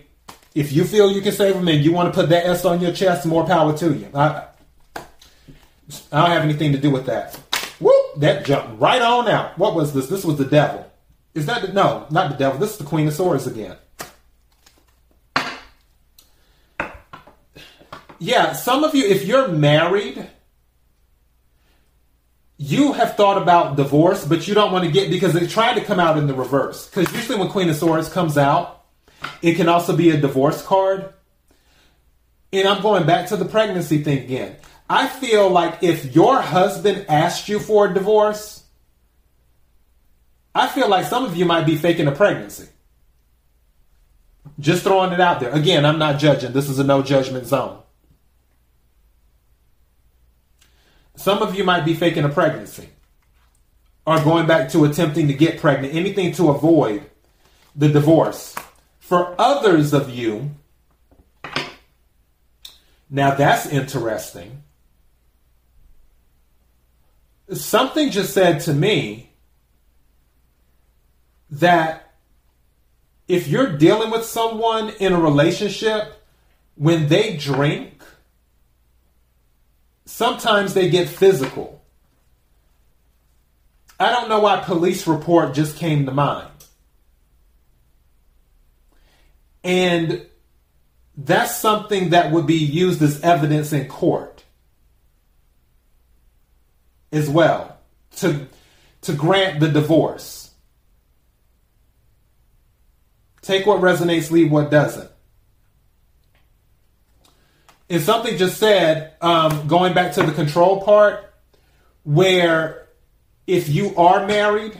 [0.55, 2.81] if you feel you can save them and you want to put that S on
[2.81, 4.09] your chest, more power to you.
[4.15, 4.47] I,
[4.95, 7.35] I don't have anything to do with that.
[7.79, 8.15] Whoop!
[8.17, 9.59] That jumped right on out.
[9.59, 10.07] What was this?
[10.07, 10.91] This was the devil.
[11.35, 12.59] Is that the, no, not the devil.
[12.59, 13.77] This is the Queen of Swords again.
[18.17, 20.27] Yeah, some of you, if you're married,
[22.57, 25.83] you have thought about divorce, but you don't want to get because they tried to
[25.83, 26.89] come out in the reverse.
[26.89, 28.85] Because usually when Queen of Swords comes out,
[29.41, 31.13] it can also be a divorce card.
[32.51, 34.55] And I'm going back to the pregnancy thing again.
[34.89, 38.63] I feel like if your husband asked you for a divorce,
[40.55, 42.67] I feel like some of you might be faking a pregnancy.
[44.59, 45.51] Just throwing it out there.
[45.51, 46.53] Again, I'm not judging.
[46.53, 47.83] This is a no judgment zone.
[51.17, 52.89] Some of you might be faking a pregnancy
[54.05, 57.03] or going back to attempting to get pregnant, anything to avoid
[57.75, 58.55] the divorce.
[58.99, 60.51] For others of you,
[63.09, 64.61] now that's interesting.
[67.51, 69.31] Something just said to me
[71.49, 72.13] that
[73.27, 76.13] if you're dealing with someone in a relationship,
[76.75, 77.96] when they drink,
[80.07, 81.83] sometimes they get physical.
[83.99, 86.49] I don't know why police report just came to mind.
[89.63, 90.25] And
[91.15, 94.43] that's something that would be used as evidence in court
[97.11, 97.77] as well
[98.17, 98.47] to,
[99.01, 100.51] to grant the divorce.
[103.41, 105.09] Take what resonates, leave what doesn't.
[107.89, 111.33] And something just said, um, going back to the control part,
[112.03, 112.87] where
[113.45, 114.75] if you are married,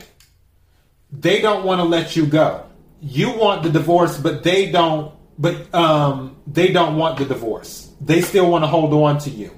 [1.10, 2.68] they don't want to let you go
[3.00, 5.14] you want the divorce, but they don't.
[5.38, 7.92] But um, they don't want the divorce.
[8.00, 9.52] They still want to hold on to you.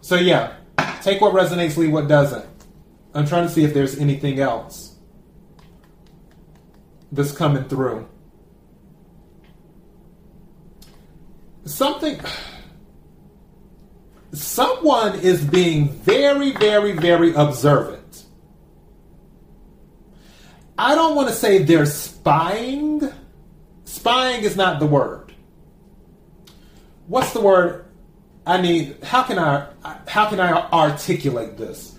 [0.00, 0.56] So yeah,
[1.02, 2.46] take what resonates, leave what doesn't.
[3.12, 4.96] I'm trying to see if there's anything else
[7.12, 8.08] that's coming through.
[11.68, 12.20] Something
[14.32, 17.98] someone is being very, very, very observant
[20.78, 23.02] I don't want to say they're spying.
[23.84, 25.34] Spying is not the word.
[27.08, 27.86] What's the word?
[28.46, 29.02] I need.
[29.02, 29.66] How can I?
[30.06, 31.98] How can I articulate this?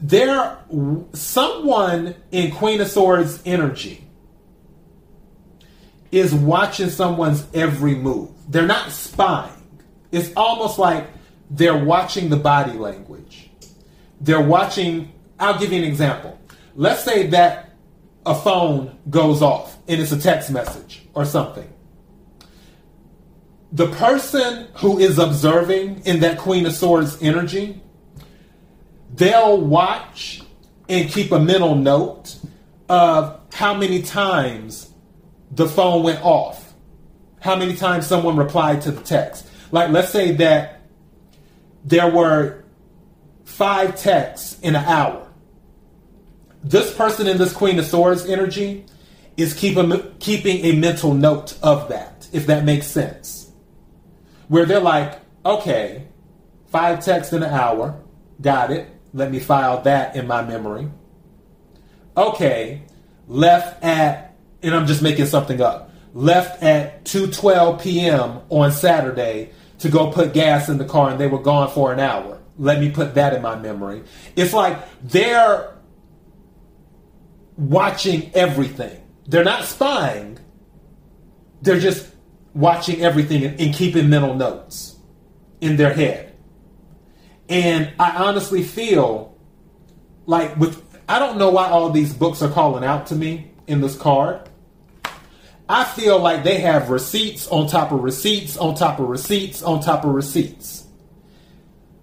[0.00, 0.58] There,
[1.12, 4.04] someone in Queen of Swords energy
[6.12, 8.30] is watching someone's every move.
[8.48, 9.52] They're not spying.
[10.12, 11.08] It's almost like
[11.50, 13.50] they're watching the body language.
[14.20, 15.12] They're watching.
[15.40, 16.38] I'll give you an example
[16.74, 17.70] let's say that
[18.24, 21.68] a phone goes off and it's a text message or something.
[23.72, 27.80] The person who is observing in that Queen of Swords energy,
[29.14, 30.42] they'll watch
[30.88, 32.36] and keep a mental note
[32.88, 34.91] of how many times
[35.52, 36.74] the phone went off,
[37.40, 39.46] how many times someone replied to the text.
[39.70, 40.80] Like, let's say that
[41.84, 42.64] there were
[43.44, 45.22] five texts in an hour
[46.62, 48.84] this person in this Queen of Swords energy
[49.36, 53.50] is keep a, keeping a mental note of that, if that makes sense.
[54.48, 56.06] Where they're like, okay,
[56.66, 58.00] five texts in an hour,
[58.40, 58.88] got it.
[59.12, 60.88] Let me file that in my memory.
[62.16, 62.82] Okay,
[63.26, 64.31] left at,
[64.62, 68.40] and I'm just making something up, left at 2:12 p.m.
[68.48, 72.00] on Saturday to go put gas in the car, and they were gone for an
[72.00, 72.38] hour.
[72.58, 74.02] Let me put that in my memory.
[74.36, 75.74] It's like they're
[77.56, 79.00] watching everything.
[79.26, 80.38] They're not spying.
[81.62, 82.08] They're just
[82.54, 84.96] watching everything and, and keeping mental notes
[85.60, 86.34] in their head.
[87.48, 89.36] And I honestly feel
[90.26, 93.80] like with I don't know why all these books are calling out to me in
[93.80, 94.48] this card.
[95.68, 99.80] I feel like they have receipts on top of receipts on top of receipts on
[99.80, 100.84] top of receipts.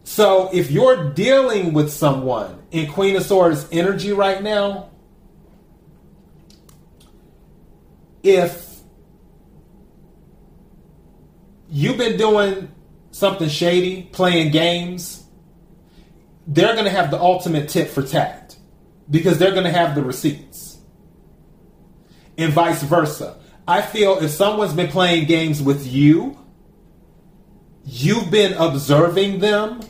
[0.04, 4.90] So if you're dealing with someone in Queen of Swords energy right now,
[8.24, 8.80] if
[11.70, 12.72] you've been doing
[13.12, 15.24] something shady, playing games,
[16.48, 18.56] they're going to have the ultimate tit for tat
[19.10, 20.80] because they're going to have the receipts.
[22.38, 23.38] And vice versa.
[23.70, 26.36] I feel if someone's been playing games with you,
[27.86, 29.82] you've been observing them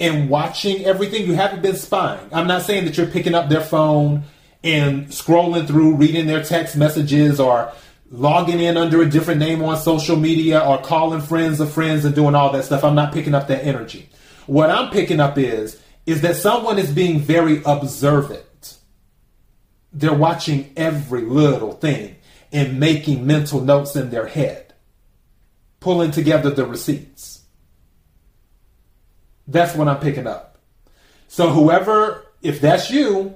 [0.00, 1.24] and watching everything.
[1.24, 2.28] You haven't been spying.
[2.32, 4.24] I'm not saying that you're picking up their phone
[4.64, 7.72] and scrolling through, reading their text messages or
[8.10, 12.16] logging in under a different name on social media or calling friends of friends and
[12.16, 12.82] doing all that stuff.
[12.82, 14.08] I'm not picking up that energy.
[14.46, 18.76] What I'm picking up is is that someone is being very observant.
[19.92, 22.16] They're watching every little thing
[22.54, 24.72] and making mental notes in their head,
[25.80, 27.42] pulling together the receipts.
[29.48, 30.58] That's what I'm picking up.
[31.26, 33.34] So, whoever, if that's you,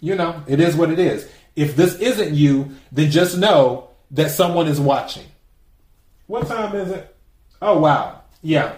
[0.00, 1.28] you know, it is what it is.
[1.56, 5.24] If this isn't you, then just know that someone is watching.
[6.26, 7.16] What time is it?
[7.62, 8.20] Oh, wow.
[8.42, 8.74] Yeah.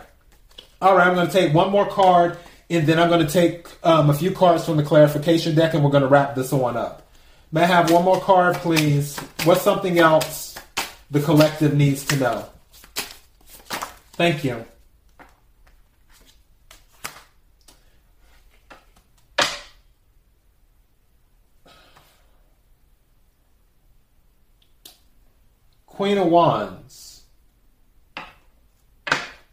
[0.80, 2.38] All right, I'm going to take one more card
[2.70, 5.82] and then I'm going to take um, a few cards from the clarification deck and
[5.82, 7.07] we're going to wrap this one up.
[7.50, 9.18] May I have one more card, please?
[9.44, 10.54] What's something else
[11.10, 12.48] the collective needs to know?
[14.12, 14.66] Thank you.
[25.86, 27.22] Queen of Wands.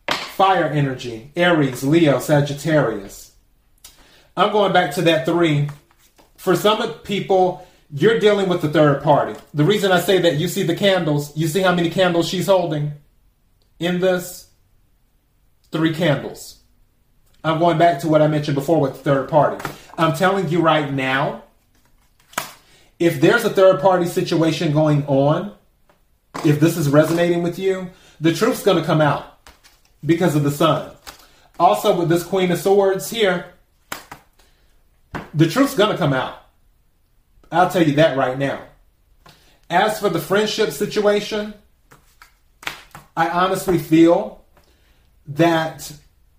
[0.09, 1.31] Fire energy.
[1.37, 3.31] Aries, Leo, Sagittarius.
[4.35, 5.69] I'm going back to that three.
[6.35, 7.65] For some people,
[7.95, 9.39] you're dealing with the third party.
[9.53, 11.35] The reason I say that, you see the candles.
[11.37, 12.91] You see how many candles she's holding
[13.79, 14.49] in this?
[15.71, 16.59] Three candles.
[17.41, 19.65] I'm going back to what I mentioned before with the third party.
[19.97, 21.43] I'm telling you right now,
[22.99, 25.53] if there's a third party situation going on,
[26.43, 29.49] if this is resonating with you, the truth's going to come out
[30.05, 30.91] because of the sun.
[31.57, 33.53] Also, with this Queen of Swords here,
[35.33, 36.44] the truth's going to come out.
[37.55, 38.61] I'll tell you that right now.
[39.69, 41.53] As for the friendship situation,
[43.17, 44.43] I honestly feel
[45.27, 45.91] that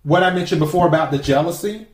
[0.03, 1.87] what I mentioned before about the jealousy,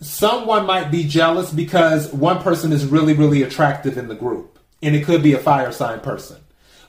[0.00, 4.58] someone might be jealous because one person is really, really attractive in the group.
[4.82, 6.42] And it could be a fire sign person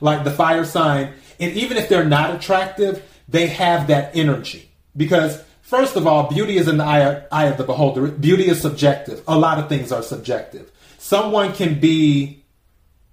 [0.03, 4.69] like the fire sign, and even if they're not attractive, they have that energy.
[4.95, 8.09] Because, first of all, beauty is in the eye, eye of the beholder.
[8.09, 9.23] Beauty is subjective.
[9.29, 10.69] A lot of things are subjective.
[11.03, 12.45] Someone can be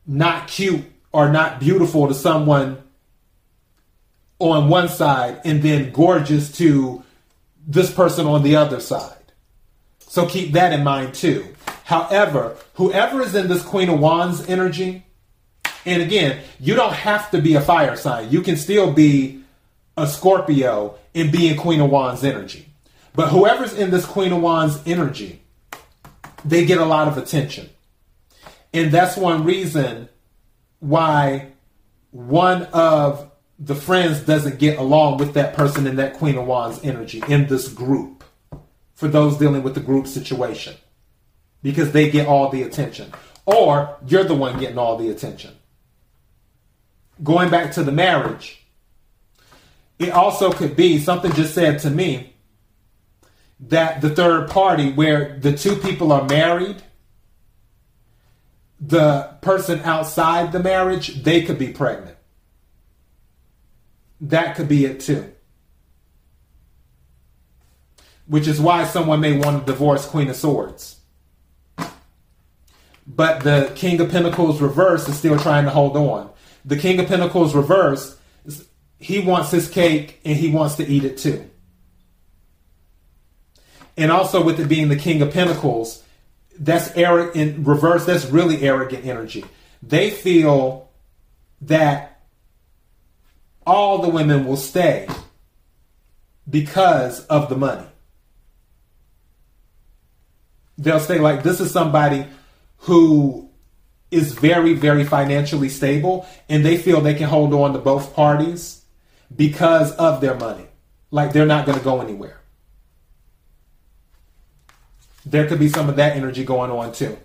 [0.07, 2.81] not cute or not beautiful to someone
[4.39, 7.03] on one side and then gorgeous to
[7.67, 9.33] this person on the other side.
[9.99, 11.53] So keep that in mind too.
[11.83, 15.05] However, whoever is in this Queen of Wands energy,
[15.85, 18.31] and again, you don't have to be a fire sign.
[18.31, 19.43] You can still be
[19.97, 22.69] a Scorpio and be in Queen of Wands energy.
[23.17, 25.43] But whoever's in this Queen of Wands energy,
[26.45, 27.69] they get a lot of attention.
[28.73, 30.09] And that's one reason
[30.79, 31.53] why
[32.11, 36.81] one of the friends doesn't get along with that person in that Queen of Wands
[36.83, 38.25] energy in this group
[38.95, 40.75] for those dealing with the group situation
[41.63, 43.13] because they get all the attention.
[43.47, 45.55] Or you're the one getting all the attention
[47.23, 48.65] going back to the marriage,
[49.99, 52.35] it also could be something just said to me
[53.61, 56.83] that the third party, where the two people are married,
[58.81, 62.17] the person outside the marriage, they could be pregnant.
[64.21, 65.33] That could be it too.
[68.27, 71.01] Which is why someone may want to divorce Queen of Swords.
[73.07, 76.31] But the King of Pentacles reverse is still trying to hold on
[76.65, 78.19] the King of Pentacles reverse,
[78.99, 81.49] he wants his cake and he wants to eat it too.
[83.97, 86.03] And also with it being the King of Pentacles,
[86.59, 89.45] that's arrogant in reverse, that's really arrogant energy.
[89.83, 90.91] They feel
[91.63, 92.23] that
[93.67, 95.09] all the women will stay
[96.49, 97.87] because of the money.
[100.77, 102.27] They'll say, like, this is somebody
[102.79, 103.51] who
[104.11, 108.83] is very, very financially stable and they feel they can hold on to both parties
[109.35, 110.67] because of their money.
[111.11, 112.40] Like they're not going to go anywhere.
[115.25, 117.19] There could be some of that energy going on too.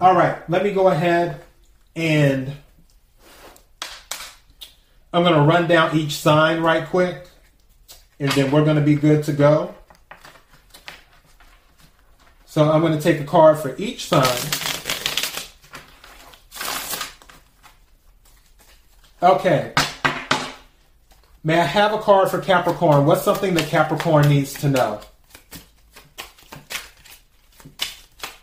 [0.00, 1.40] All right, let me go ahead
[1.96, 2.52] and
[5.12, 7.28] I'm going to run down each sign right quick
[8.20, 9.74] and then we're going to be good to go.
[12.46, 14.24] So I'm going to take a card for each sign.
[19.22, 19.72] Okay.
[21.42, 23.06] May I have a card for Capricorn?
[23.06, 25.00] What's something that Capricorn needs to know?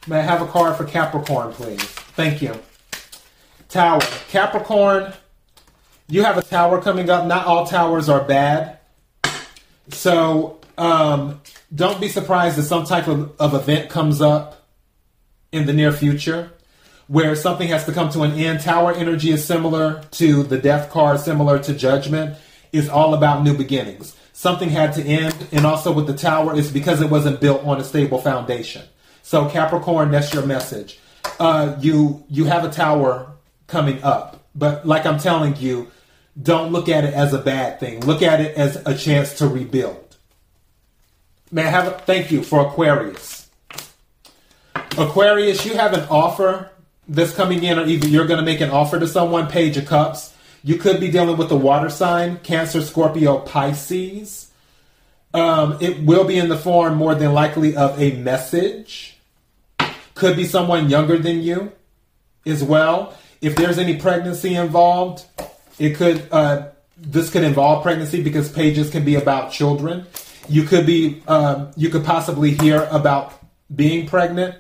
[0.08, 1.82] May I have a card for Capricorn, please?
[1.82, 2.53] Thank you.
[3.70, 4.01] Tower.
[4.30, 5.14] Capricorn,
[6.08, 7.26] you have a tower coming up.
[7.26, 8.78] Not all towers are bad.
[9.89, 11.41] So um,
[11.74, 14.68] don't be surprised if some type of, of event comes up
[15.51, 16.51] in the near future
[17.08, 18.62] where something has to come to an end.
[18.62, 22.38] Tower energy is similar to the death card, similar to judgment.
[22.72, 24.16] is all about new beginnings.
[24.34, 27.80] Something had to end, and also with the tower, it's because it wasn't built on
[27.80, 28.84] a stable foundation.
[29.26, 30.99] So Capricorn, that's your message.
[31.39, 33.32] Uh, you you have a tower
[33.65, 35.89] coming up, but like I'm telling you,
[36.39, 38.01] don't look at it as a bad thing.
[38.01, 40.15] Look at it as a chance to rebuild.
[41.51, 43.49] May I have a thank you for Aquarius.
[44.95, 46.69] Aquarius, you have an offer
[47.07, 49.88] that's coming in, or either you're going to make an offer to someone, Page of
[49.88, 50.36] Cups.
[50.63, 54.51] You could be dealing with the water sign, Cancer, Scorpio, Pisces.
[55.34, 59.13] Um, it will be in the form, more than likely, of a message.
[60.16, 61.72] Could be someone younger than you
[62.45, 63.16] as well.
[63.41, 65.26] If there's any pregnancy involved,
[65.78, 66.28] it could.
[66.32, 70.07] Uh, this could involve pregnancy because pages can be about children.
[70.49, 71.22] You could be.
[71.28, 73.34] Um, you could possibly hear about
[73.74, 74.55] being pregnant.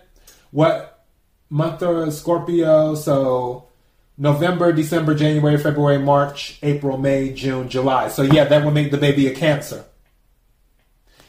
[0.51, 1.05] What
[1.49, 2.95] month are Scorpio?
[2.95, 3.69] So
[4.17, 8.07] November, December, January, February, March, April, May, June, July.
[8.07, 9.85] So yeah, that would make the baby a Cancer.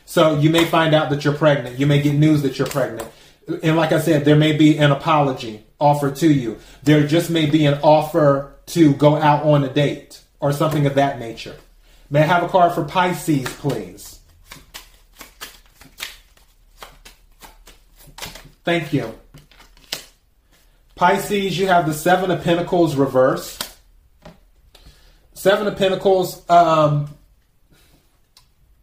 [0.04, 1.78] So you may find out that you're pregnant.
[1.78, 3.08] You may get news that you're pregnant.
[3.62, 6.58] And like I said, there may be an apology offered to you.
[6.82, 10.94] There just may be an offer to go out on a date or something of
[10.94, 11.56] that nature.
[12.10, 14.20] May I have a card for Pisces, please?
[18.64, 19.16] Thank you.
[20.96, 23.62] Pisces, you have the Seven of Pentacles reversed.
[25.34, 27.08] Seven of Pentacles, um,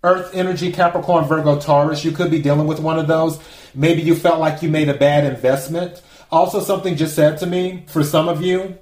[0.04, 2.06] Earth energy, Capricorn, Virgo, Taurus.
[2.06, 3.40] You could be dealing with one of those.
[3.76, 6.02] Maybe you felt like you made a bad investment.
[6.32, 8.78] Also, something just said to me for some of you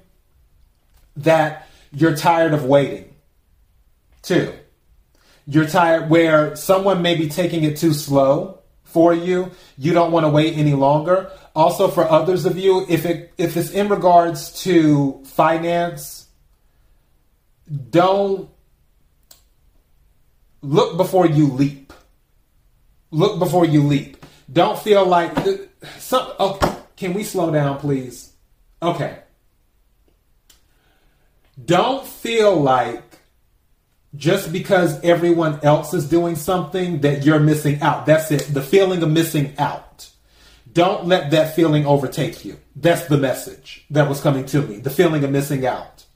[1.16, 3.14] that you're tired of waiting.
[4.22, 4.52] Two,
[5.46, 9.50] you're tired where someone may be taking it too slow for you.
[9.76, 11.30] You don't want to wait any longer.
[11.54, 16.28] Also, for others of you, if it if it's in regards to finance,
[17.90, 18.48] don't
[20.62, 21.92] look before you leap.
[23.10, 24.21] Look before you leap.
[24.50, 25.56] Don't feel like uh,
[25.98, 26.32] some.
[26.38, 28.32] Oh, can we slow down, please?
[28.80, 29.18] Okay.
[31.62, 33.02] Don't feel like
[34.14, 38.06] just because everyone else is doing something that you're missing out.
[38.06, 38.42] That's it.
[38.52, 40.10] The feeling of missing out.
[40.72, 42.58] Don't let that feeling overtake you.
[42.74, 44.78] That's the message that was coming to me.
[44.78, 46.06] The feeling of missing out.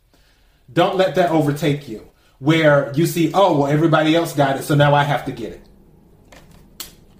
[0.73, 2.09] Don't let that overtake you
[2.39, 5.53] where you see, oh, well, everybody else got it, so now I have to get
[5.53, 5.63] it.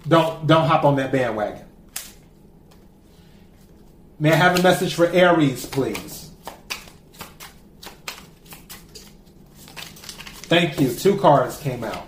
[0.07, 1.65] Don't don't hop on that bandwagon.
[4.19, 6.31] May I have a message for Aries, please?
[10.47, 10.93] Thank you.
[10.93, 12.07] Two cards came out.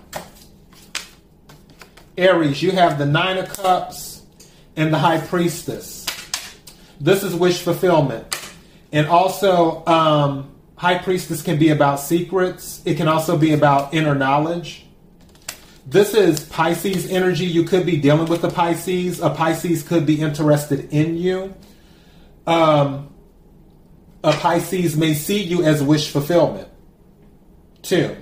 [2.16, 4.22] Aries, you have the Nine of Cups
[4.76, 6.06] and the High Priestess.
[7.00, 8.34] This is wish fulfillment.
[8.92, 14.14] And also, um, High Priestess can be about secrets, it can also be about inner
[14.14, 14.86] knowledge.
[15.86, 17.46] This is Pisces energy.
[17.46, 19.20] You could be dealing with a Pisces.
[19.20, 21.54] A Pisces could be interested in you.
[22.46, 23.12] Um,
[24.22, 26.68] a Pisces may see you as wish fulfillment.
[27.82, 28.16] Two.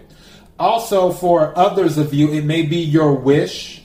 [0.58, 3.82] Also, for others of you, it may be your wish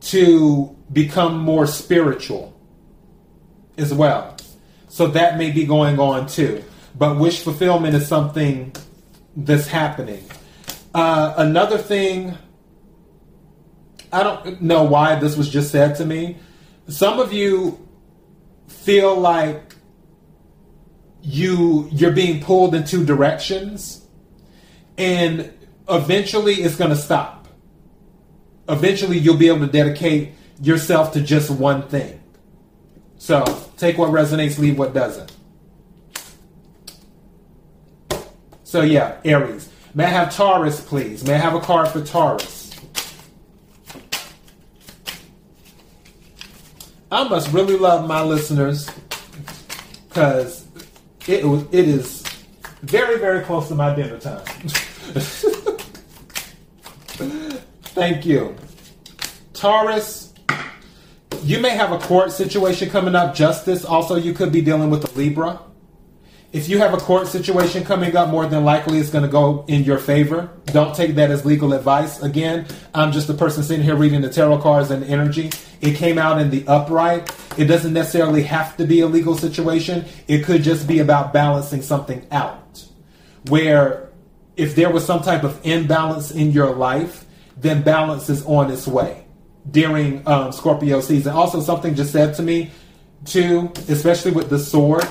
[0.00, 2.58] to become more spiritual
[3.76, 4.36] as well.
[4.88, 6.62] So that may be going on too.
[6.94, 8.74] But wish fulfillment is something
[9.36, 10.24] that's happening.
[10.96, 12.36] Uh, another thing,
[14.12, 16.38] I don't know why this was just said to me.
[16.88, 17.86] Some of you
[18.66, 19.74] feel like
[21.22, 24.06] you you're being pulled in two directions
[24.96, 25.52] and
[25.88, 27.48] eventually it's going to stop
[28.68, 30.32] eventually you'll be able to dedicate
[30.62, 32.20] yourself to just one thing
[33.18, 33.44] so
[33.76, 35.32] take what resonates, leave what doesn't.
[38.64, 39.68] So yeah, Aries.
[39.96, 41.24] May I have Taurus, please?
[41.24, 42.70] May I have a card for Taurus?
[47.10, 48.90] I must really love my listeners
[50.06, 50.66] because
[51.26, 52.22] it it is
[52.82, 54.44] very very close to my dinner time.
[57.96, 58.54] Thank you,
[59.54, 60.26] Taurus
[61.42, 63.84] you may have a court situation coming up, justice.
[63.84, 65.60] Also, you could be dealing with a Libra.
[66.52, 69.64] If you have a court situation coming up, more than likely it's going to go
[69.66, 70.50] in your favor.
[70.66, 72.22] Don't take that as legal advice.
[72.22, 75.50] Again, I'm just a person sitting here reading the tarot cards and energy.
[75.80, 77.34] It came out in the upright.
[77.58, 80.04] It doesn't necessarily have to be a legal situation.
[80.28, 82.84] It could just be about balancing something out.
[83.48, 84.08] Where
[84.56, 87.26] if there was some type of imbalance in your life,
[87.56, 89.24] then balance is on its way
[89.70, 91.32] during um, Scorpio season.
[91.32, 92.70] Also, something just said to me,
[93.24, 95.06] too, especially with the sword,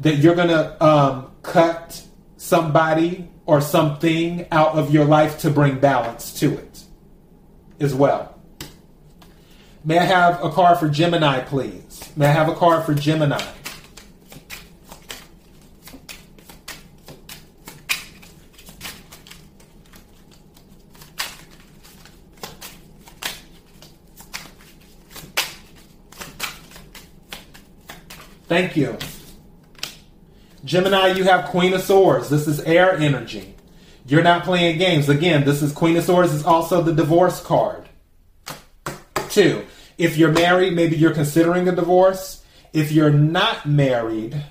[0.00, 2.02] that you're going to um, cut
[2.36, 6.84] somebody or something out of your life to bring balance to it
[7.80, 8.38] as well.
[9.84, 12.12] May I have a card for Gemini, please?
[12.16, 13.40] May I have a card for Gemini?
[28.48, 28.96] Thank you.
[30.66, 32.28] Gemini, you have Queen of Swords.
[32.28, 33.54] This is air energy.
[34.04, 35.08] You're not playing games.
[35.08, 37.88] Again, this is Queen of Swords is also the divorce card.
[39.30, 39.64] Two,
[39.96, 42.44] if you're married, maybe you're considering a divorce.
[42.72, 44.42] If you're not married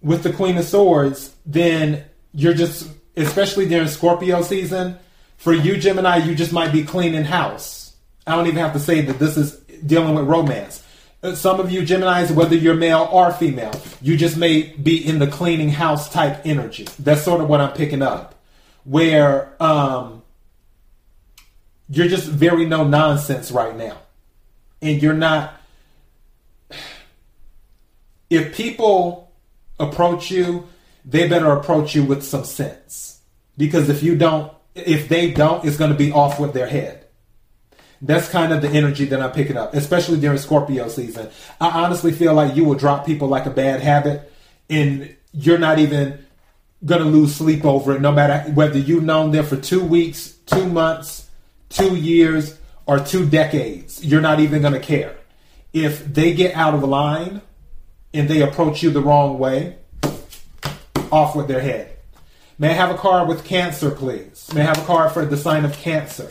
[0.00, 2.88] with the Queen of Swords, then you're just,
[3.18, 4.98] especially during Scorpio season,
[5.36, 7.94] for you, Gemini, you just might be cleaning house.
[8.26, 10.83] I don't even have to say that this is dealing with romance
[11.32, 13.72] some of you Geminis, whether you're male or female,
[14.02, 16.86] you just may be in the cleaning house type energy.
[16.98, 18.34] That's sort of what I'm picking up.
[18.84, 20.22] Where um,
[21.88, 23.98] you're just very no nonsense right now.
[24.82, 25.58] And you're not.
[28.28, 29.32] If people
[29.80, 30.68] approach you,
[31.04, 33.20] they better approach you with some sense.
[33.56, 37.03] Because if you don't, if they don't, it's going to be off with their head.
[38.04, 41.30] That's kind of the energy that I'm picking up, especially during Scorpio season.
[41.58, 44.30] I honestly feel like you will drop people like a bad habit,
[44.68, 46.22] and you're not even
[46.84, 50.68] gonna lose sleep over it, no matter whether you've known them for two weeks, two
[50.68, 51.30] months,
[51.70, 54.04] two years, or two decades.
[54.04, 55.16] You're not even gonna care.
[55.72, 57.40] If they get out of line
[58.12, 59.76] and they approach you the wrong way,
[61.10, 61.96] off with their head.
[62.58, 64.50] May I have a card with Cancer, please?
[64.52, 66.28] May I have a card for the sign of Cancer?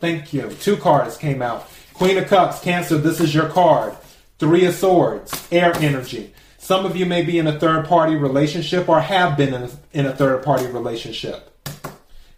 [0.00, 0.50] Thank you.
[0.60, 1.68] Two cards came out.
[1.92, 3.94] Queen of Cups, Cancer, this is your card.
[4.38, 6.32] Three of Swords, air energy.
[6.56, 9.70] Some of you may be in a third party relationship or have been in a,
[9.92, 11.46] in a third party relationship.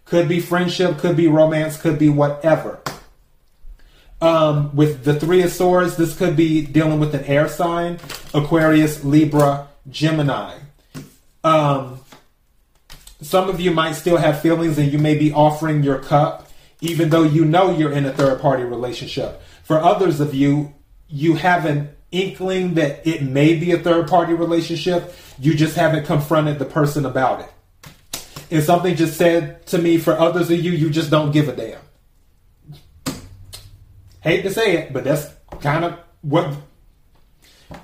[0.03, 2.81] Could be friendship, could be romance, could be whatever.
[4.19, 7.99] Um, with the Three of Swords, this could be dealing with an air sign
[8.33, 10.57] Aquarius, Libra, Gemini.
[11.43, 11.99] Um,
[13.21, 16.42] some of you might still have feelings and you may be offering your cup
[16.83, 19.41] even though you know you're in a third party relationship.
[19.63, 20.75] For others of you,
[21.07, 26.05] you have an inkling that it may be a third party relationship, you just haven't
[26.05, 28.21] confronted the person about it.
[28.51, 31.55] And something just said to me for others of you, you just don't give a
[31.55, 33.15] damn.
[34.19, 36.53] Hate to say it, but that's kind of what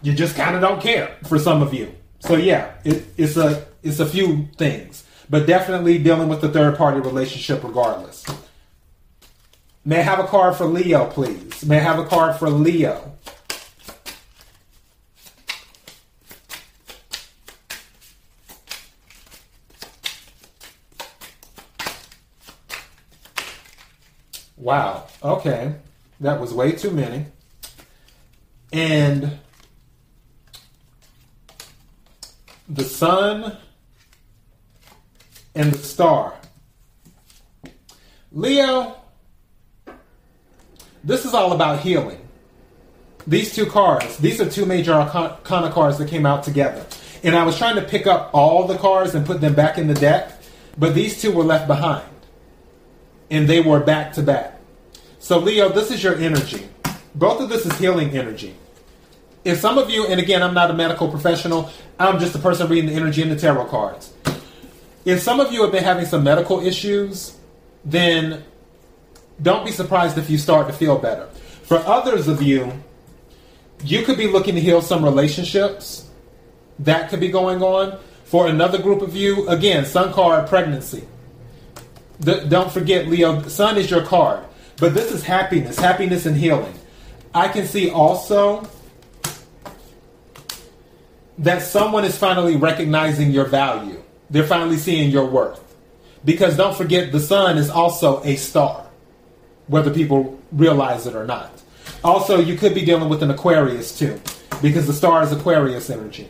[0.01, 1.95] you just kind of don't care for some of you.
[2.19, 6.77] So yeah, it, it's a it's a few things, but definitely dealing with the third
[6.77, 8.25] party relationship regardless.
[9.85, 11.65] May I have a card for Leo, please?
[11.65, 13.13] May I have a card for Leo?
[24.57, 25.07] Wow.
[25.23, 25.73] Okay.
[26.19, 27.25] That was way too many.
[28.73, 29.39] And
[32.67, 33.57] the sun
[35.55, 36.35] and the star.
[38.31, 38.98] Leo,
[41.03, 42.19] this is all about healing.
[43.27, 46.85] These two cards, these are two major arcana cards that came out together.
[47.23, 49.87] And I was trying to pick up all the cards and put them back in
[49.87, 50.31] the deck,
[50.77, 52.07] but these two were left behind.
[53.29, 54.59] And they were back to back.
[55.19, 56.67] So, Leo, this is your energy.
[57.13, 58.55] Both of this is healing energy.
[59.43, 61.69] If some of you, and again, I'm not a medical professional,
[61.99, 64.13] I'm just a person reading the energy in the tarot cards.
[65.05, 67.37] If some of you have been having some medical issues,
[67.85, 68.43] then
[69.41, 71.27] don't be surprised if you start to feel better.
[71.63, 72.73] For others of you,
[73.83, 76.09] you could be looking to heal some relationships
[76.79, 77.99] that could be going on.
[78.25, 81.07] For another group of you, again, sun card pregnancy.
[82.19, 84.43] The, don't forget, Leo, sun is your card.
[84.77, 86.73] But this is happiness, happiness and healing.
[87.33, 88.67] I can see also
[91.37, 94.01] that someone is finally recognizing your value.
[94.29, 95.63] They're finally seeing your worth.
[96.25, 98.88] Because don't forget, the sun is also a star
[99.69, 101.51] whether people realize it or not.
[102.03, 104.19] Also, you could be dealing with an Aquarius too,
[104.61, 106.27] because the star is Aquarius energy.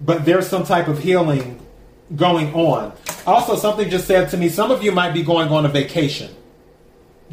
[0.00, 1.60] But there's some type of healing
[2.14, 2.92] going on.
[3.26, 6.34] Also, something just said to me, some of you might be going on a vacation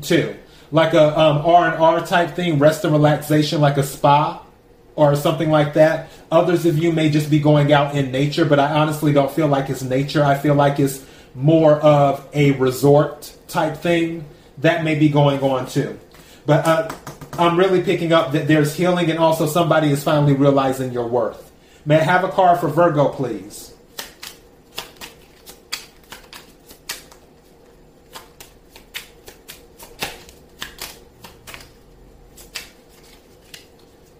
[0.01, 0.36] too,
[0.72, 4.43] like a um, R and R type thing, rest and relaxation, like a spa
[4.95, 6.09] or something like that.
[6.32, 9.47] Others of you may just be going out in nature, but I honestly don't feel
[9.47, 10.24] like it's nature.
[10.24, 11.03] I feel like it's
[11.34, 14.26] more of a resort type thing
[14.62, 15.99] that may be going on too.
[16.45, 16.89] But uh,
[17.34, 21.51] I'm really picking up that there's healing and also somebody is finally realizing your worth.
[21.86, 23.74] May I have a card for Virgo, please?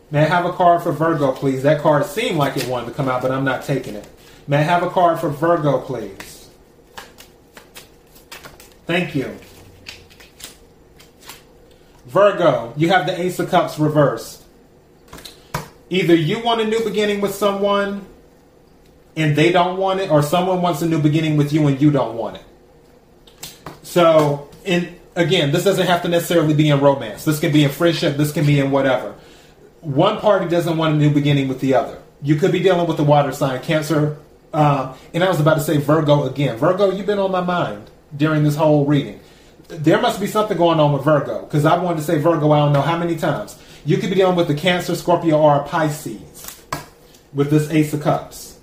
[0.09, 1.63] May I have a card for Virgo, please?
[1.63, 4.05] That card seemed like it wanted to come out, but I'm not taking it.
[4.45, 6.49] May I have a card for Virgo, please?
[8.85, 9.37] Thank you.
[12.06, 14.43] Virgo, you have the Ace of Cups reversed.
[15.89, 18.06] Either you want a new beginning with someone
[19.16, 21.91] and they don't want it, or someone wants a new beginning with you and you
[21.91, 22.43] don't want it.
[23.84, 27.26] So, in again, this doesn't have to necessarily be in romance.
[27.26, 28.16] This can be in friendship.
[28.16, 29.16] This can be in whatever.
[29.82, 32.02] One party doesn't want a new beginning with the other.
[32.22, 34.18] You could be dealing with the water sign, Cancer,
[34.54, 36.58] um, and I was about to say Virgo again.
[36.58, 39.20] Virgo, you've been on my mind during this whole reading.
[39.72, 42.51] There must be something going on with Virgo because I wanted to say Virgo.
[42.51, 43.57] I don't know how many times.
[43.86, 46.61] You could be dealing with the Cancer, Scorpio, or Pisces
[47.34, 48.59] with this Ace of Cups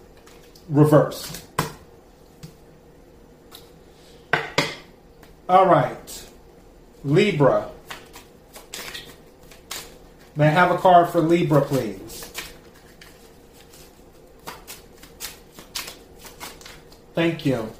[0.69, 1.47] reversed.
[5.49, 6.27] All right.
[7.05, 7.71] Libra.
[10.37, 12.25] May I have a card for Libra, please?
[17.15, 17.73] Thank you.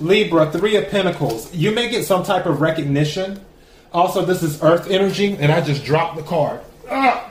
[0.00, 1.54] Libra, Three of Pentacles.
[1.54, 3.40] You may get some type of recognition.
[3.92, 6.60] Also, this is Earth energy, and I just dropped the card.
[6.90, 7.30] Ah!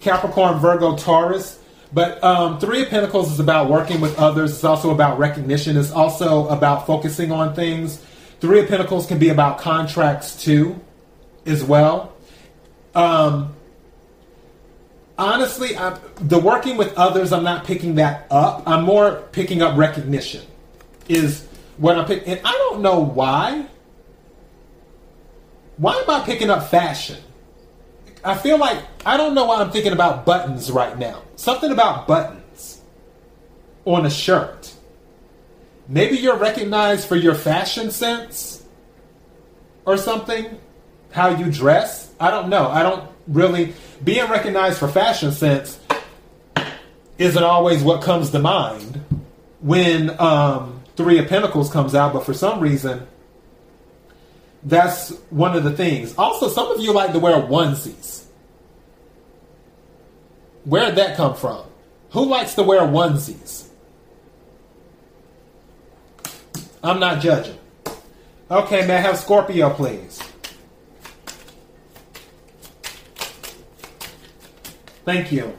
[0.00, 1.58] Capricorn, Virgo, Taurus.
[1.92, 4.52] But um, Three of Pentacles is about working with others.
[4.52, 5.76] It's also about recognition.
[5.76, 7.98] It's also about focusing on things.
[8.40, 10.80] Three of Pentacles can be about contracts too,
[11.46, 12.12] as well.
[12.94, 13.54] Um,
[15.16, 18.64] honestly, I'm, the working with others, I'm not picking that up.
[18.66, 20.42] I'm more picking up recognition.
[21.08, 21.46] Is
[21.76, 23.66] what I'm picking, and I don't know why.
[25.76, 27.18] Why am I picking up fashion?
[28.24, 31.22] I feel like I don't know why I'm thinking about buttons right now.
[31.36, 32.80] Something about buttons
[33.84, 34.72] on a shirt.
[35.88, 38.62] Maybe you're recognized for your fashion sense
[39.84, 40.58] or something.
[41.10, 42.12] How you dress.
[42.20, 42.68] I don't know.
[42.68, 45.78] I don't really being recognized for fashion sense
[47.18, 49.04] isn't always what comes to mind
[49.60, 53.06] when um, Three of Pentacles comes out, but for some reason
[54.64, 56.14] that's one of the things.
[56.16, 58.24] Also, some of you like to wear onesies.
[60.64, 61.64] Where'd that come from?
[62.10, 63.68] Who likes to wear onesies?
[66.84, 67.58] I'm not judging.
[68.50, 70.22] Okay, may I have Scorpio, please?
[75.04, 75.56] Thank you.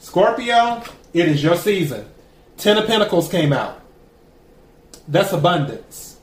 [0.00, 0.82] Scorpio,
[1.14, 2.06] it is your season.
[2.58, 3.80] Ten of Pentacles came out.
[5.08, 6.18] That's abundance.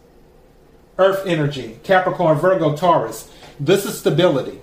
[0.98, 3.30] Earth energy, Capricorn, Virgo, Taurus.
[3.60, 4.62] This is stability.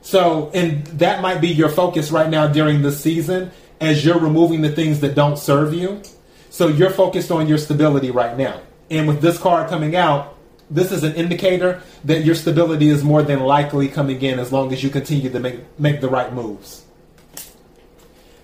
[0.00, 4.62] So, and that might be your focus right now during this season as you're removing
[4.62, 6.02] the things that don't serve you.
[6.50, 8.60] So, you're focused on your stability right now.
[8.90, 10.36] And with this card coming out,
[10.70, 14.72] this is an indicator that your stability is more than likely coming in as long
[14.72, 16.84] as you continue to make, make the right moves.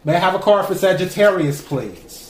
[0.04, 2.21] May I have a card for Sagittarius, please?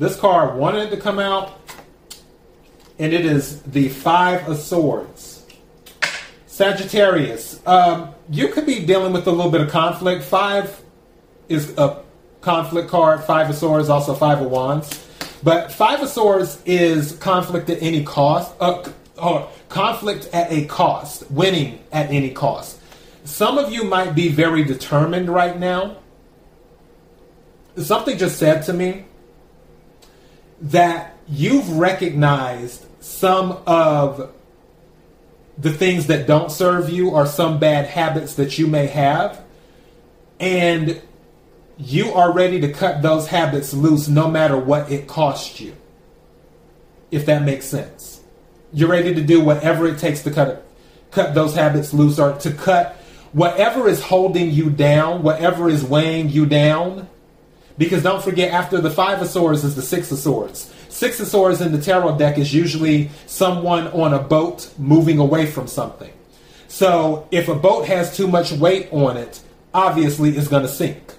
[0.00, 1.60] This card wanted to come out,
[2.98, 5.44] and it is the Five of Swords.
[6.46, 10.24] Sagittarius, um, you could be dealing with a little bit of conflict.
[10.24, 10.82] Five
[11.50, 12.02] is a
[12.40, 13.24] conflict card.
[13.24, 15.06] Five of Swords, also Five of Wands.
[15.42, 18.54] But Five of Swords is conflict at any cost.
[18.58, 18.82] Uh,
[19.18, 21.30] or conflict at a cost.
[21.30, 22.80] Winning at any cost.
[23.24, 25.98] Some of you might be very determined right now.
[27.76, 29.04] Something just said to me
[30.60, 34.32] that you've recognized some of
[35.56, 39.42] the things that don't serve you or some bad habits that you may have,
[40.38, 41.00] and
[41.76, 45.74] you are ready to cut those habits loose no matter what it costs you.
[47.10, 48.20] If that makes sense.
[48.72, 50.64] You're ready to do whatever it takes to cut it,
[51.10, 52.96] cut those habits loose or to cut
[53.32, 57.08] whatever is holding you down, whatever is weighing you down
[57.80, 60.70] because don't forget, after the Five of Swords is the Six of Swords.
[60.90, 65.46] Six of Swords in the tarot deck is usually someone on a boat moving away
[65.46, 66.12] from something.
[66.68, 69.40] So if a boat has too much weight on it,
[69.72, 71.14] obviously it's going to sink.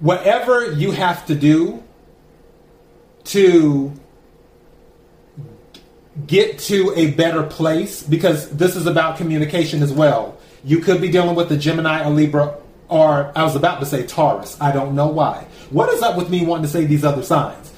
[0.00, 1.82] Whatever you have to do
[3.24, 3.92] to
[6.26, 10.38] get to a better place, because this is about communication as well.
[10.64, 12.56] You could be dealing with the Gemini, a Libra,
[12.92, 14.56] or I was about to say Taurus.
[14.60, 15.46] I don't know why.
[15.70, 17.72] What is up with me wanting to say these other signs?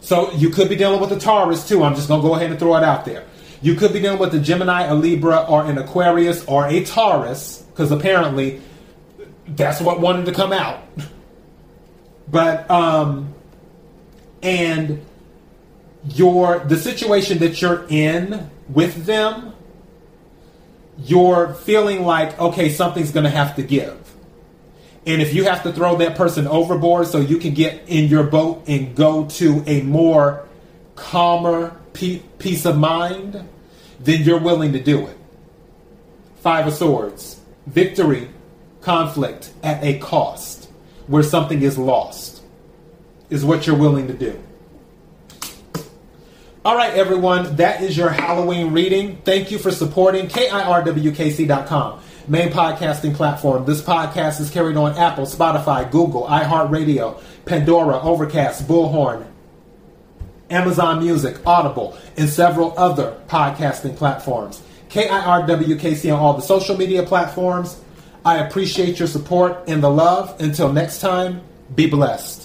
[0.00, 1.82] So you could be dealing with a Taurus too.
[1.82, 3.24] I'm just going to go ahead and throw it out there.
[3.62, 7.62] You could be dealing with a Gemini, a Libra, or an Aquarius, or a Taurus,
[7.70, 8.62] because apparently
[9.48, 10.80] that's what wanted to come out.
[12.28, 13.34] But, um,
[14.40, 15.04] and
[16.04, 19.52] your, the situation that you're in with them
[21.04, 23.96] you're feeling like, okay, something's going to have to give.
[25.06, 28.24] And if you have to throw that person overboard so you can get in your
[28.24, 30.46] boat and go to a more
[30.94, 33.48] calmer peace of mind,
[33.98, 35.16] then you're willing to do it.
[36.42, 37.40] Five of Swords.
[37.66, 38.28] Victory,
[38.80, 40.68] conflict at a cost,
[41.06, 42.42] where something is lost,
[43.28, 44.42] is what you're willing to do.
[46.62, 49.16] All right, everyone, that is your Halloween reading.
[49.24, 53.64] Thank you for supporting KIRWKC.com, main podcasting platform.
[53.64, 59.26] This podcast is carried on Apple, Spotify, Google, iHeartRadio, Pandora, Overcast, Bullhorn,
[60.48, 64.62] Amazon Music, Audible, and several other podcasting platforms.
[64.90, 67.80] KIRWKC on all the social media platforms.
[68.24, 70.40] I appreciate your support and the love.
[70.40, 71.40] Until next time,
[71.74, 72.39] be blessed.